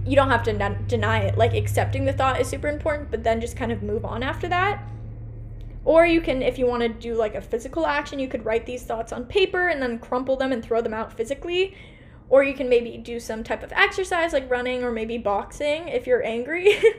You 0.05 0.17
don't 0.17 0.31
have 0.31 0.43
to 0.45 0.77
deny 0.87 1.21
it. 1.21 1.39
Like 1.39 1.55
accepting 1.55 2.05
the 2.05 2.13
thought 2.13 2.41
is 2.41 2.49
super 2.49 2.69
important, 2.69 3.11
but 3.11 3.23
then 3.23 3.41
just 3.41 3.57
kind 3.57 3.73
of 3.73 3.83
move 3.83 4.05
on 4.05 4.23
after 4.23 4.49
that. 4.49 4.87
Or 5.85 6.05
you 6.05 6.21
can, 6.21 6.43
if 6.43 6.59
you 6.59 6.67
want 6.67 6.83
to 6.83 6.89
do 6.91 7.15
like 7.15 7.35
a 7.35 7.41
physical 7.41 7.87
action, 7.87 8.19
you 8.19 8.29
could 8.29 8.45
write 8.45 8.67
these 8.67 8.83
thoughts 8.83 9.13
on 9.13 9.25
paper 9.25 9.69
and 9.69 9.81
then 9.81 9.99
crumple 9.99 10.37
them 10.37 10.53
and 10.53 10.63
throw 10.63 10.83
them 10.83 10.93
out 10.93 11.11
physically. 11.11 11.75
Or 12.31 12.43
you 12.43 12.55
can 12.55 12.71
maybe 12.71 12.97
do 12.97 13.21
some 13.21 13.45
type 13.45 13.63
of 13.63 13.73
exercise 13.73 14.33
like 14.33 14.51
running 14.51 14.83
or 14.83 14.91
maybe 14.91 15.19
boxing 15.19 15.89
if 15.89 16.07
you're 16.07 16.25
angry. 16.25 16.81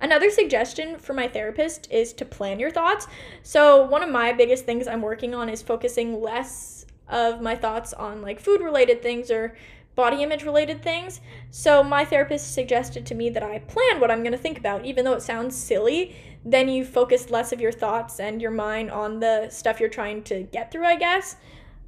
Another 0.00 0.30
suggestion 0.30 0.98
for 0.98 1.12
my 1.14 1.28
therapist 1.28 1.86
is 1.90 2.12
to 2.14 2.24
plan 2.24 2.58
your 2.58 2.70
thoughts. 2.70 3.06
So, 3.42 3.84
one 3.84 4.02
of 4.02 4.10
my 4.10 4.32
biggest 4.32 4.64
things 4.66 4.88
I'm 4.88 5.00
working 5.00 5.34
on 5.34 5.48
is 5.48 5.62
focusing 5.62 6.20
less 6.20 6.84
of 7.08 7.40
my 7.40 7.54
thoughts 7.54 7.92
on 7.92 8.20
like 8.22 8.40
food 8.40 8.60
related 8.60 9.02
things 9.02 9.30
or 9.30 9.54
body 9.94 10.22
image 10.22 10.42
related 10.42 10.82
things. 10.82 11.20
So 11.50 11.82
my 11.82 12.04
therapist 12.04 12.52
suggested 12.52 13.06
to 13.06 13.14
me 13.14 13.30
that 13.30 13.42
I 13.42 13.60
plan 13.60 14.00
what 14.00 14.10
I'm 14.10 14.22
going 14.22 14.32
to 14.32 14.38
think 14.38 14.58
about, 14.58 14.84
even 14.84 15.04
though 15.04 15.12
it 15.12 15.22
sounds 15.22 15.56
silly. 15.56 16.16
Then 16.44 16.68
you 16.68 16.84
focus 16.84 17.30
less 17.30 17.52
of 17.52 17.60
your 17.60 17.72
thoughts 17.72 18.20
and 18.20 18.42
your 18.42 18.50
mind 18.50 18.90
on 18.90 19.20
the 19.20 19.48
stuff 19.50 19.80
you're 19.80 19.88
trying 19.88 20.22
to 20.24 20.42
get 20.42 20.70
through, 20.70 20.84
I 20.84 20.96
guess. 20.96 21.36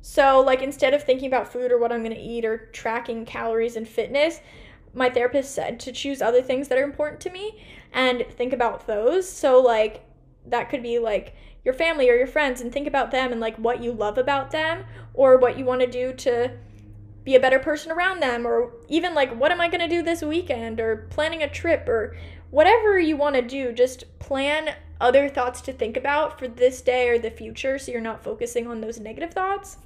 So, 0.09 0.40
like, 0.40 0.62
instead 0.62 0.95
of 0.95 1.03
thinking 1.03 1.27
about 1.27 1.53
food 1.53 1.73
or 1.73 1.79
what 1.79 1.90
I'm 1.90 2.05
going 2.05 2.14
to 2.14 2.21
eat 2.21 2.45
or 2.45 2.69
tracking 2.73 3.27
calories 3.27 3.75
and 3.75 3.88
fitness, 3.88 4.40
my 4.95 5.11
therapist 5.11 5.53
said 5.53 5.81
to 5.81 5.90
choose 5.90 6.23
other 6.23 6.40
things 6.40 6.69
that 6.69 6.79
are 6.79 6.85
important 6.85 7.21
to 7.23 7.31
me 7.31 7.61
and 7.92 8.25
think 8.31 8.53
about 8.53 8.87
those. 8.87 9.29
So, 9.29 9.61
like, 9.61 10.05
that 10.47 10.71
could 10.71 10.81
be 10.81 11.01
like 11.01 11.35
your 11.64 11.75
family 11.75 12.09
or 12.09 12.14
your 12.14 12.29
friends 12.29 12.61
and 12.61 12.73
think 12.73 12.87
about 12.87 13.11
them 13.11 13.33
and 13.33 13.40
like 13.40 13.57
what 13.57 13.83
you 13.83 13.90
love 13.90 14.16
about 14.16 14.53
them 14.53 14.85
or 15.12 15.38
what 15.38 15.59
you 15.59 15.64
want 15.64 15.81
to 15.81 15.88
do 15.88 16.12
to 16.12 16.53
be 17.25 17.35
a 17.35 17.40
better 17.40 17.59
person 17.59 17.90
around 17.90 18.21
them 18.21 18.47
or 18.47 18.75
even 18.88 19.12
like 19.12 19.37
what 19.37 19.51
am 19.51 19.61
I 19.61 19.66
going 19.66 19.81
to 19.81 19.88
do 19.88 20.05
this 20.05 20.23
weekend 20.23 20.79
or 20.79 21.09
planning 21.11 21.42
a 21.42 21.51
trip 21.51 21.88
or 21.88 22.16
whatever 22.51 22.97
you 22.97 23.16
want 23.16 23.35
to 23.35 23.42
do 23.42 23.73
just 23.73 24.05
plan 24.21 24.77
other 25.01 25.29
thoughts 25.29 25.61
to 25.62 25.73
think 25.73 25.97
about 25.97 26.38
for 26.38 26.47
this 26.47 26.81
day 26.81 27.09
or 27.09 27.19
the 27.19 27.33
future 27.33 27.77
so 27.77 27.90
you're 27.90 28.01
not 28.01 28.23
focusing 28.23 28.69
on 28.69 28.81
those 28.81 29.01
negative 29.01 29.33
thoughts. 29.33 29.79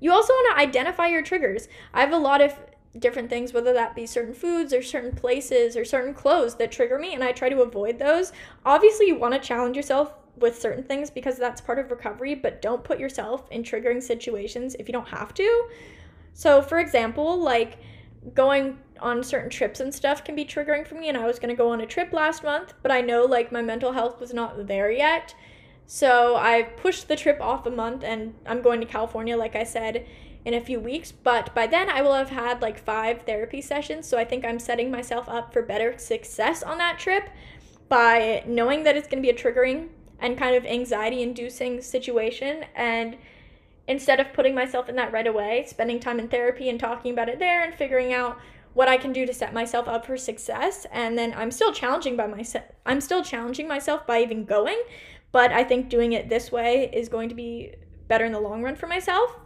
You 0.00 0.12
also 0.12 0.32
want 0.32 0.56
to 0.56 0.62
identify 0.62 1.06
your 1.06 1.22
triggers. 1.22 1.68
I 1.94 2.00
have 2.00 2.12
a 2.12 2.18
lot 2.18 2.40
of 2.40 2.54
different 2.98 3.30
things, 3.30 3.52
whether 3.52 3.72
that 3.72 3.94
be 3.94 4.06
certain 4.06 4.34
foods 4.34 4.72
or 4.72 4.82
certain 4.82 5.14
places 5.14 5.76
or 5.76 5.84
certain 5.84 6.14
clothes 6.14 6.56
that 6.56 6.72
trigger 6.72 6.98
me, 6.98 7.14
and 7.14 7.22
I 7.22 7.32
try 7.32 7.48
to 7.48 7.62
avoid 7.62 7.98
those. 7.98 8.32
Obviously, 8.64 9.06
you 9.06 9.16
want 9.16 9.34
to 9.34 9.40
challenge 9.40 9.76
yourself 9.76 10.12
with 10.36 10.60
certain 10.60 10.82
things 10.82 11.10
because 11.10 11.36
that's 11.36 11.60
part 11.60 11.78
of 11.78 11.90
recovery, 11.90 12.34
but 12.34 12.62
don't 12.62 12.82
put 12.82 12.98
yourself 12.98 13.48
in 13.50 13.62
triggering 13.62 14.02
situations 14.02 14.74
if 14.78 14.88
you 14.88 14.92
don't 14.92 15.08
have 15.08 15.34
to. 15.34 15.68
So, 16.32 16.62
for 16.62 16.78
example, 16.78 17.40
like 17.40 17.78
going 18.34 18.78
on 19.00 19.22
certain 19.22 19.50
trips 19.50 19.80
and 19.80 19.94
stuff 19.94 20.24
can 20.24 20.34
be 20.34 20.44
triggering 20.44 20.86
for 20.86 20.94
me, 20.94 21.08
and 21.08 21.16
I 21.16 21.26
was 21.26 21.38
going 21.38 21.50
to 21.50 21.54
go 21.54 21.70
on 21.70 21.80
a 21.80 21.86
trip 21.86 22.12
last 22.12 22.42
month, 22.42 22.74
but 22.82 22.90
I 22.90 23.00
know 23.00 23.24
like 23.24 23.52
my 23.52 23.62
mental 23.62 23.92
health 23.92 24.20
was 24.20 24.34
not 24.34 24.66
there 24.66 24.90
yet. 24.90 25.34
So, 25.92 26.36
I 26.36 26.62
pushed 26.62 27.08
the 27.08 27.16
trip 27.16 27.40
off 27.40 27.66
a 27.66 27.70
month 27.70 28.04
and 28.04 28.34
I'm 28.46 28.62
going 28.62 28.78
to 28.78 28.86
California, 28.86 29.36
like 29.36 29.56
I 29.56 29.64
said, 29.64 30.06
in 30.44 30.54
a 30.54 30.60
few 30.60 30.78
weeks. 30.78 31.10
But 31.10 31.52
by 31.52 31.66
then, 31.66 31.90
I 31.90 32.00
will 32.00 32.14
have 32.14 32.30
had 32.30 32.62
like 32.62 32.78
five 32.78 33.22
therapy 33.22 33.60
sessions. 33.60 34.06
So, 34.06 34.16
I 34.16 34.24
think 34.24 34.44
I'm 34.44 34.60
setting 34.60 34.88
myself 34.92 35.28
up 35.28 35.52
for 35.52 35.62
better 35.62 35.98
success 35.98 36.62
on 36.62 36.78
that 36.78 37.00
trip 37.00 37.28
by 37.88 38.44
knowing 38.46 38.84
that 38.84 38.96
it's 38.96 39.08
going 39.08 39.20
to 39.20 39.26
be 39.26 39.36
a 39.36 39.36
triggering 39.36 39.88
and 40.20 40.38
kind 40.38 40.54
of 40.54 40.64
anxiety 40.64 41.24
inducing 41.24 41.82
situation. 41.82 42.66
And 42.76 43.16
instead 43.88 44.20
of 44.20 44.32
putting 44.32 44.54
myself 44.54 44.88
in 44.88 44.94
that 44.94 45.12
right 45.12 45.26
away, 45.26 45.64
spending 45.66 45.98
time 45.98 46.20
in 46.20 46.28
therapy 46.28 46.68
and 46.68 46.78
talking 46.78 47.10
about 47.12 47.28
it 47.28 47.40
there 47.40 47.64
and 47.64 47.74
figuring 47.74 48.12
out 48.12 48.38
what 48.74 48.86
I 48.86 48.96
can 48.96 49.12
do 49.12 49.26
to 49.26 49.34
set 49.34 49.52
myself 49.52 49.88
up 49.88 50.06
for 50.06 50.16
success. 50.16 50.86
And 50.92 51.18
then 51.18 51.34
I'm 51.36 51.50
still 51.50 51.72
challenging 51.72 52.16
by 52.16 52.28
myself. 52.28 52.66
I'm 52.86 53.00
still 53.00 53.24
challenging 53.24 53.66
myself 53.66 54.06
by 54.06 54.22
even 54.22 54.44
going, 54.44 54.80
but 55.32 55.52
I 55.52 55.64
think 55.64 55.88
doing 55.88 56.12
it 56.12 56.28
this 56.28 56.50
way 56.50 56.90
is 56.92 57.08
going 57.08 57.28
to 57.28 57.34
be 57.34 57.74
better 58.08 58.24
in 58.24 58.32
the 58.32 58.40
long 58.40 58.62
run 58.62 58.76
for 58.76 58.86
myself. 58.86 59.36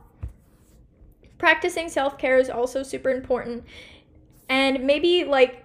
Practicing 1.38 1.88
self 1.88 2.16
care 2.18 2.38
is 2.38 2.48
also 2.50 2.82
super 2.82 3.10
important. 3.10 3.64
And 4.48 4.84
maybe 4.84 5.24
like 5.24 5.64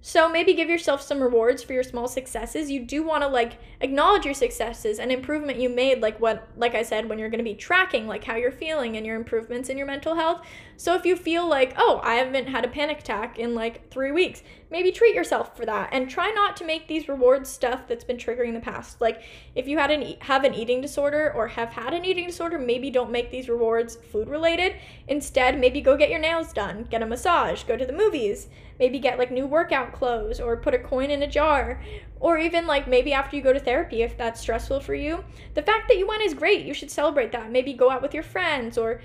So 0.00 0.28
maybe 0.28 0.54
give 0.54 0.70
yourself 0.70 1.02
some 1.02 1.20
rewards 1.20 1.62
for 1.62 1.72
your 1.72 1.82
small 1.82 2.08
successes. 2.08 2.70
You 2.70 2.84
do 2.84 3.02
want 3.02 3.22
to 3.24 3.28
like 3.28 3.58
acknowledge 3.80 4.24
your 4.24 4.34
successes 4.34 4.98
and 4.98 5.10
improvement 5.10 5.58
you 5.58 5.68
made 5.68 6.00
like 6.00 6.20
what 6.20 6.48
like 6.56 6.74
I 6.74 6.82
said 6.82 7.08
when 7.08 7.18
you're 7.18 7.28
going 7.28 7.38
to 7.38 7.44
be 7.44 7.54
tracking 7.54 8.06
like 8.06 8.24
how 8.24 8.36
you're 8.36 8.52
feeling 8.52 8.96
and 8.96 9.04
your 9.04 9.16
improvements 9.16 9.68
in 9.68 9.76
your 9.76 9.86
mental 9.86 10.14
health. 10.14 10.40
So 10.76 10.94
if 10.94 11.04
you 11.04 11.16
feel 11.16 11.46
like, 11.48 11.74
"Oh, 11.76 12.00
I 12.04 12.14
haven't 12.14 12.46
had 12.48 12.64
a 12.64 12.68
panic 12.68 13.00
attack 13.00 13.38
in 13.38 13.54
like 13.54 13.90
3 13.90 14.12
weeks." 14.12 14.42
Maybe 14.70 14.92
treat 14.92 15.14
yourself 15.14 15.56
for 15.56 15.64
that 15.64 15.88
and 15.92 16.10
try 16.10 16.30
not 16.30 16.56
to 16.58 16.64
make 16.64 16.88
these 16.88 17.08
rewards 17.08 17.48
stuff 17.48 17.88
that's 17.88 18.04
been 18.04 18.18
triggering 18.18 18.54
the 18.54 18.60
past. 18.60 19.00
Like 19.00 19.22
if 19.54 19.66
you 19.66 19.78
had 19.78 19.90
an 19.90 20.16
have 20.20 20.44
an 20.44 20.54
eating 20.54 20.80
disorder 20.80 21.32
or 21.34 21.48
have 21.48 21.70
had 21.70 21.94
an 21.94 22.04
eating 22.04 22.26
disorder, 22.26 22.58
maybe 22.58 22.90
don't 22.90 23.10
make 23.10 23.30
these 23.30 23.48
rewards 23.48 23.96
food 23.96 24.28
related. 24.28 24.74
Instead, 25.06 25.58
maybe 25.58 25.80
go 25.80 25.96
get 25.96 26.10
your 26.10 26.18
nails 26.18 26.52
done, 26.52 26.86
get 26.90 27.02
a 27.02 27.06
massage, 27.06 27.64
go 27.64 27.76
to 27.76 27.86
the 27.86 27.92
movies 27.92 28.48
maybe 28.78 28.98
get 28.98 29.18
like 29.18 29.30
new 29.30 29.46
workout 29.46 29.92
clothes 29.92 30.40
or 30.40 30.56
put 30.56 30.74
a 30.74 30.78
coin 30.78 31.10
in 31.10 31.22
a 31.22 31.26
jar 31.26 31.82
or 32.20 32.38
even 32.38 32.66
like 32.66 32.88
maybe 32.88 33.12
after 33.12 33.36
you 33.36 33.42
go 33.42 33.52
to 33.52 33.60
therapy 33.60 34.02
if 34.02 34.16
that's 34.16 34.40
stressful 34.40 34.80
for 34.80 34.94
you 34.94 35.24
the 35.54 35.62
fact 35.62 35.88
that 35.88 35.98
you 35.98 36.06
went 36.06 36.22
is 36.22 36.34
great 36.34 36.64
you 36.64 36.74
should 36.74 36.90
celebrate 36.90 37.32
that 37.32 37.50
maybe 37.50 37.72
go 37.72 37.90
out 37.90 38.02
with 38.02 38.14
your 38.14 38.22
friends 38.22 38.78
or 38.78 39.00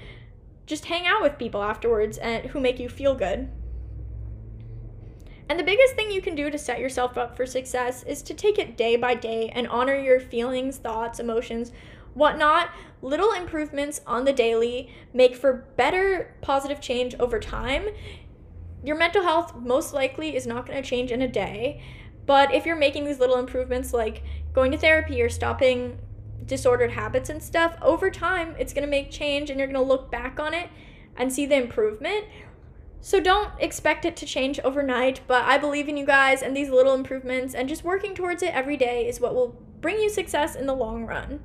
just 0.66 0.86
hang 0.86 1.06
out 1.06 1.22
with 1.22 1.38
people 1.38 1.62
afterwards 1.62 2.18
and 2.20 2.46
who 2.48 2.60
make 2.60 2.80
you 2.80 2.88
feel 2.88 3.16
good 3.16 3.50
and 5.50 5.60
the 5.60 5.64
biggest 5.64 5.96
thing 5.96 6.12
you 6.12 6.22
can 6.22 6.36
do 6.36 6.50
to 6.50 6.58
set 6.58 6.80
yourself 6.80 7.18
up 7.18 7.36
for 7.36 7.46
success 7.46 8.04
is 8.04 8.22
to 8.22 8.34
take 8.34 8.58
it 8.58 8.78
day 8.78 8.96
by 8.96 9.14
day 9.14 9.50
and 9.54 9.68
honor 9.68 9.96
your 9.96 10.20
feelings 10.20 10.78
thoughts 10.78 11.20
emotions 11.20 11.72
whatnot 12.14 12.70
little 13.02 13.32
improvements 13.32 14.02
on 14.06 14.24
the 14.24 14.34
daily 14.34 14.90
make 15.14 15.36
for 15.36 15.66
better 15.76 16.36
positive 16.42 16.80
change 16.80 17.16
over 17.20 17.40
time 17.40 17.88
your 18.84 18.98
mental 18.98 19.24
health 19.24 19.56
most 19.56 19.94
likely 19.94 20.36
is 20.36 20.46
not 20.46 20.66
going 20.66 20.82
to 20.82 20.88
change 20.88 21.12
in 21.12 21.22
a 21.22 21.28
day. 21.28 21.82
But 22.26 22.54
if 22.54 22.66
you're 22.66 22.76
making 22.76 23.06
these 23.06 23.20
little 23.20 23.38
improvements 23.38 23.94
like 23.94 24.24
going 24.54 24.72
to 24.72 24.78
therapy 24.78 25.22
or 25.22 25.30
stopping 25.30 25.98
disordered 26.46 26.92
habits 26.92 27.30
and 27.30 27.42
stuff, 27.42 27.78
over 27.82 28.12
time 28.12 28.56
it's 28.60 28.74
going 28.74 28.86
to 28.86 28.92
make 28.92 29.10
change 29.10 29.50
and 29.50 29.58
you're 29.58 29.68
going 29.68 29.82
to 29.82 29.88
look 29.88 30.12
back 30.12 30.40
on 30.40 30.54
it 30.54 30.70
and 31.16 31.32
see 31.32 31.46
the 31.46 31.56
improvement. 31.56 32.26
So 33.06 33.20
don't 33.20 33.52
expect 33.60 34.06
it 34.06 34.16
to 34.16 34.26
change 34.26 34.62
overnight, 34.62 35.20
but 35.28 35.44
I 35.44 35.58
believe 35.58 35.90
in 35.90 35.98
you 35.98 36.06
guys 36.06 36.42
and 36.42 36.56
these 36.56 36.70
little 36.70 36.94
improvements 36.94 37.54
and 37.54 37.68
just 37.68 37.84
working 37.84 38.16
towards 38.16 38.42
it 38.42 38.54
every 38.54 38.78
day 38.78 39.10
is 39.10 39.20
what 39.20 39.36
will 39.36 39.60
bring 39.82 40.00
you 40.00 40.10
success 40.10 40.56
in 40.56 40.68
the 40.68 40.74
long 40.74 41.06
run. 41.06 41.42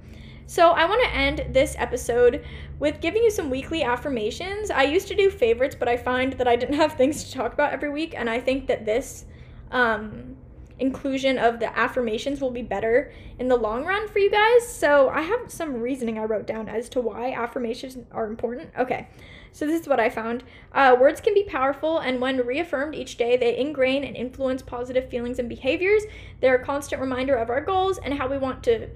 So, 0.46 0.70
I 0.70 0.84
want 0.84 1.02
to 1.02 1.10
end 1.14 1.46
this 1.50 1.74
episode 1.76 2.44
with 2.78 3.00
giving 3.00 3.24
you 3.24 3.30
some 3.32 3.50
weekly 3.50 3.82
affirmations. 3.82 4.70
I 4.70 4.84
used 4.84 5.08
to 5.08 5.16
do 5.16 5.30
favorites, 5.30 5.74
but 5.76 5.88
I 5.88 5.96
find 5.96 6.34
that 6.34 6.46
I 6.46 6.54
didn't 6.54 6.76
have 6.84 6.92
things 6.92 7.24
to 7.24 7.32
talk 7.32 7.54
about 7.54 7.72
every 7.72 7.90
week, 7.90 8.14
and 8.16 8.30
I 8.30 8.38
think 8.38 8.68
that 8.68 8.84
this 8.84 9.24
um, 9.72 10.36
inclusion 10.78 11.38
of 11.38 11.60
the 11.60 11.76
affirmations 11.78 12.40
will 12.40 12.50
be 12.50 12.62
better 12.62 13.12
in 13.38 13.48
the 13.48 13.56
long 13.56 13.84
run 13.84 14.08
for 14.08 14.18
you 14.18 14.30
guys. 14.30 14.66
So, 14.68 15.08
I 15.08 15.22
have 15.22 15.50
some 15.50 15.80
reasoning 15.80 16.18
I 16.18 16.24
wrote 16.24 16.46
down 16.46 16.68
as 16.68 16.88
to 16.90 17.00
why 17.00 17.32
affirmations 17.32 17.98
are 18.12 18.26
important. 18.26 18.70
Okay. 18.78 19.08
So, 19.52 19.66
this 19.66 19.80
is 19.80 19.88
what 19.88 20.00
I 20.00 20.10
found. 20.10 20.44
Uh, 20.72 20.96
words 20.98 21.20
can 21.20 21.34
be 21.34 21.44
powerful, 21.44 21.98
and 21.98 22.20
when 22.20 22.46
reaffirmed 22.46 22.94
each 22.94 23.16
day, 23.16 23.36
they 23.36 23.58
ingrain 23.58 24.04
and 24.04 24.16
influence 24.16 24.62
positive 24.62 25.08
feelings 25.08 25.38
and 25.38 25.48
behaviors. 25.48 26.04
They're 26.40 26.56
a 26.56 26.64
constant 26.64 27.00
reminder 27.00 27.34
of 27.34 27.50
our 27.50 27.60
goals 27.60 27.98
and 27.98 28.14
how 28.14 28.28
we 28.28 28.38
want 28.38 28.62
to 28.64 28.88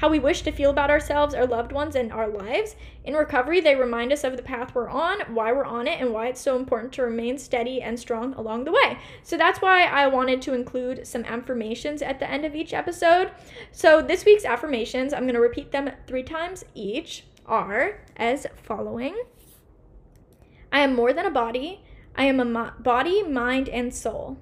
how 0.00 0.08
we 0.08 0.18
wish 0.18 0.40
to 0.40 0.50
feel 0.50 0.70
about 0.70 0.88
ourselves, 0.88 1.34
our 1.34 1.46
loved 1.46 1.72
ones, 1.72 1.94
and 1.94 2.10
our 2.10 2.26
lives. 2.26 2.74
In 3.04 3.12
recovery, 3.12 3.60
they 3.60 3.76
remind 3.76 4.14
us 4.14 4.24
of 4.24 4.34
the 4.38 4.42
path 4.42 4.74
we're 4.74 4.88
on, 4.88 5.20
why 5.34 5.52
we're 5.52 5.62
on 5.62 5.86
it, 5.86 6.00
and 6.00 6.10
why 6.10 6.28
it's 6.28 6.40
so 6.40 6.56
important 6.56 6.94
to 6.94 7.02
remain 7.02 7.36
steady 7.36 7.82
and 7.82 8.00
strong 8.00 8.32
along 8.32 8.64
the 8.64 8.72
way. 8.72 8.96
So 9.22 9.36
that's 9.36 9.60
why 9.60 9.84
I 9.84 10.06
wanted 10.06 10.40
to 10.42 10.54
include 10.54 11.06
some 11.06 11.26
affirmations 11.26 12.00
at 12.00 12.18
the 12.18 12.30
end 12.30 12.46
of 12.46 12.54
each 12.54 12.72
episode. 12.72 13.30
So 13.72 14.00
this 14.00 14.24
week's 14.24 14.46
affirmations, 14.46 15.12
I'm 15.12 15.24
going 15.24 15.34
to 15.34 15.40
repeat 15.40 15.70
them 15.70 15.90
three 16.06 16.22
times 16.22 16.64
each, 16.74 17.24
are 17.44 18.00
as 18.16 18.46
following 18.62 19.20
I 20.72 20.80
am 20.80 20.94
more 20.94 21.12
than 21.12 21.26
a 21.26 21.30
body, 21.30 21.84
I 22.14 22.24
am 22.24 22.40
a 22.40 22.44
mo- 22.46 22.72
body, 22.78 23.22
mind, 23.22 23.68
and 23.68 23.92
soul. 23.92 24.38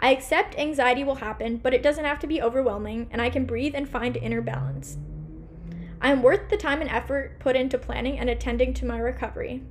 I 0.00 0.10
accept 0.10 0.56
anxiety 0.56 1.02
will 1.02 1.16
happen, 1.16 1.56
but 1.56 1.74
it 1.74 1.82
doesn't 1.82 2.04
have 2.04 2.20
to 2.20 2.26
be 2.26 2.40
overwhelming, 2.40 3.08
and 3.10 3.20
I 3.20 3.30
can 3.30 3.46
breathe 3.46 3.74
and 3.74 3.88
find 3.88 4.16
inner 4.16 4.40
balance. 4.40 4.96
I 6.00 6.12
am 6.12 6.22
worth 6.22 6.48
the 6.50 6.56
time 6.56 6.80
and 6.80 6.88
effort 6.88 7.40
put 7.40 7.56
into 7.56 7.78
planning 7.78 8.18
and 8.18 8.30
attending 8.30 8.72
to 8.74 8.86
my 8.86 8.98
recovery. 8.98 9.64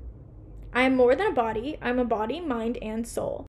I 0.74 0.82
am 0.82 0.98
more 0.98 1.16
than 1.16 1.28
a 1.28 1.32
body, 1.32 1.78
I'm 1.82 1.98
a 1.98 2.06
body, 2.06 2.42
mind, 2.42 2.78
and 2.82 3.08
soul. 3.08 3.46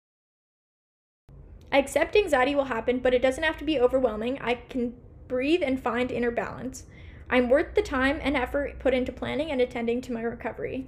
I 1.72 1.78
accept 1.78 2.14
anxiety 2.14 2.54
will 2.54 2.64
happen, 2.64 3.00
but 3.00 3.12
it 3.12 3.20
doesn't 3.20 3.44
have 3.44 3.58
to 3.58 3.64
be 3.64 3.80
overwhelming. 3.80 4.38
I 4.40 4.54
can 4.54 4.94
breathe 5.26 5.62
and 5.62 5.82
find 5.82 6.12
inner 6.12 6.30
balance. 6.30 6.84
I'm 7.28 7.50
worth 7.50 7.74
the 7.74 7.82
time 7.82 8.20
and 8.22 8.36
effort 8.36 8.78
put 8.78 8.94
into 8.94 9.12
planning 9.12 9.50
and 9.50 9.60
attending 9.60 10.00
to 10.02 10.12
my 10.12 10.22
recovery. 10.22 10.86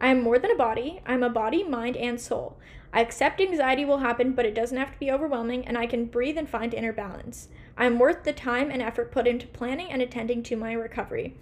I 0.00 0.08
am 0.08 0.22
more 0.22 0.38
than 0.38 0.50
a 0.50 0.56
body. 0.56 1.00
I'm 1.06 1.22
a 1.22 1.28
body, 1.28 1.62
mind, 1.62 1.96
and 1.96 2.20
soul. 2.20 2.58
I 2.92 3.00
accept 3.00 3.40
anxiety 3.40 3.84
will 3.84 3.98
happen, 3.98 4.32
but 4.32 4.46
it 4.46 4.54
doesn't 4.54 4.76
have 4.76 4.92
to 4.92 4.98
be 4.98 5.10
overwhelming, 5.10 5.66
and 5.66 5.78
I 5.78 5.86
can 5.86 6.06
breathe 6.06 6.36
and 6.36 6.48
find 6.48 6.74
inner 6.74 6.92
balance. 6.92 7.48
I 7.76 7.86
am 7.86 7.98
worth 7.98 8.24
the 8.24 8.32
time 8.32 8.70
and 8.70 8.82
effort 8.82 9.12
put 9.12 9.26
into 9.26 9.46
planning 9.46 9.90
and 9.90 10.02
attending 10.02 10.42
to 10.44 10.56
my 10.56 10.72
recovery. 10.72 11.36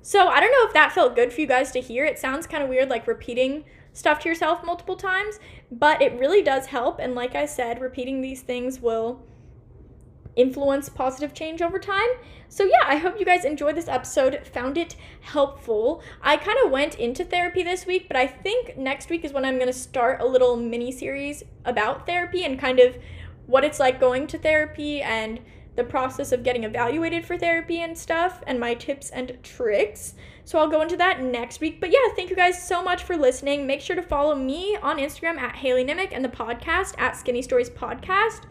So, 0.00 0.28
I 0.28 0.40
don't 0.40 0.52
know 0.52 0.66
if 0.66 0.72
that 0.74 0.92
felt 0.92 1.16
good 1.16 1.32
for 1.32 1.40
you 1.40 1.46
guys 1.46 1.70
to 1.72 1.80
hear. 1.80 2.04
It 2.04 2.18
sounds 2.18 2.46
kind 2.46 2.62
of 2.62 2.68
weird, 2.68 2.88
like 2.88 3.06
repeating 3.06 3.64
stuff 3.92 4.20
to 4.20 4.28
yourself 4.28 4.64
multiple 4.64 4.96
times, 4.96 5.38
but 5.70 6.00
it 6.00 6.18
really 6.18 6.42
does 6.42 6.66
help. 6.66 6.98
And 6.98 7.14
like 7.14 7.34
I 7.34 7.46
said, 7.46 7.80
repeating 7.80 8.20
these 8.20 8.42
things 8.42 8.80
will 8.80 9.22
influence 10.36 10.88
positive 10.88 11.34
change 11.34 11.62
over 11.62 11.78
time. 11.78 12.08
So, 12.48 12.64
yeah, 12.64 12.84
I 12.86 12.96
hope 12.96 13.18
you 13.18 13.24
guys 13.24 13.44
enjoyed 13.44 13.76
this 13.76 13.88
episode, 13.88 14.46
found 14.46 14.76
it 14.76 14.96
helpful. 15.20 16.02
I 16.20 16.36
kind 16.36 16.58
of 16.64 16.70
went 16.70 16.96
into 16.96 17.24
therapy 17.24 17.62
this 17.62 17.86
week, 17.86 18.08
but 18.08 18.16
I 18.16 18.26
think 18.26 18.76
next 18.76 19.08
week 19.08 19.24
is 19.24 19.32
when 19.32 19.44
I'm 19.44 19.56
going 19.56 19.66
to 19.68 19.72
start 19.72 20.20
a 20.20 20.26
little 20.26 20.56
mini 20.56 20.92
series 20.92 21.42
about 21.64 22.06
therapy 22.06 22.44
and 22.44 22.58
kind 22.58 22.78
of 22.78 22.96
what 23.46 23.64
it's 23.64 23.80
like 23.80 24.00
going 24.00 24.26
to 24.28 24.38
therapy 24.38 25.02
and 25.02 25.40
the 25.74 25.84
process 25.84 26.32
of 26.32 26.42
getting 26.42 26.64
evaluated 26.64 27.24
for 27.24 27.38
therapy 27.38 27.80
and 27.80 27.96
stuff 27.96 28.42
and 28.46 28.60
my 28.60 28.74
tips 28.74 29.10
and 29.10 29.38
tricks. 29.42 30.14
So 30.44 30.58
I'll 30.58 30.68
go 30.68 30.82
into 30.82 30.96
that 30.98 31.22
next 31.22 31.60
week. 31.60 31.80
But 31.80 31.90
yeah, 31.90 32.14
thank 32.14 32.28
you 32.28 32.36
guys 32.36 32.62
so 32.62 32.82
much 32.82 33.04
for 33.04 33.16
listening. 33.16 33.66
Make 33.66 33.80
sure 33.80 33.96
to 33.96 34.02
follow 34.02 34.34
me 34.34 34.76
on 34.82 34.98
Instagram 34.98 35.38
at 35.38 35.56
Haley 35.56 35.84
Nimick 35.84 36.10
and 36.12 36.24
the 36.24 36.28
podcast 36.28 36.94
at 36.98 37.16
Skinny 37.16 37.42
Stories 37.42 37.70
Podcast. 37.70 38.42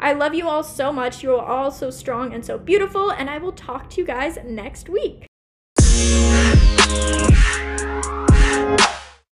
I 0.00 0.12
love 0.12 0.34
you 0.34 0.48
all 0.48 0.62
so 0.62 0.92
much. 0.92 1.22
You 1.22 1.34
are 1.34 1.44
all 1.44 1.70
so 1.70 1.90
strong 1.90 2.32
and 2.32 2.44
so 2.44 2.58
beautiful, 2.58 3.10
and 3.10 3.28
I 3.28 3.38
will 3.38 3.52
talk 3.52 3.90
to 3.90 4.00
you 4.00 4.06
guys 4.06 4.38
next 4.44 4.88
week. 4.88 5.26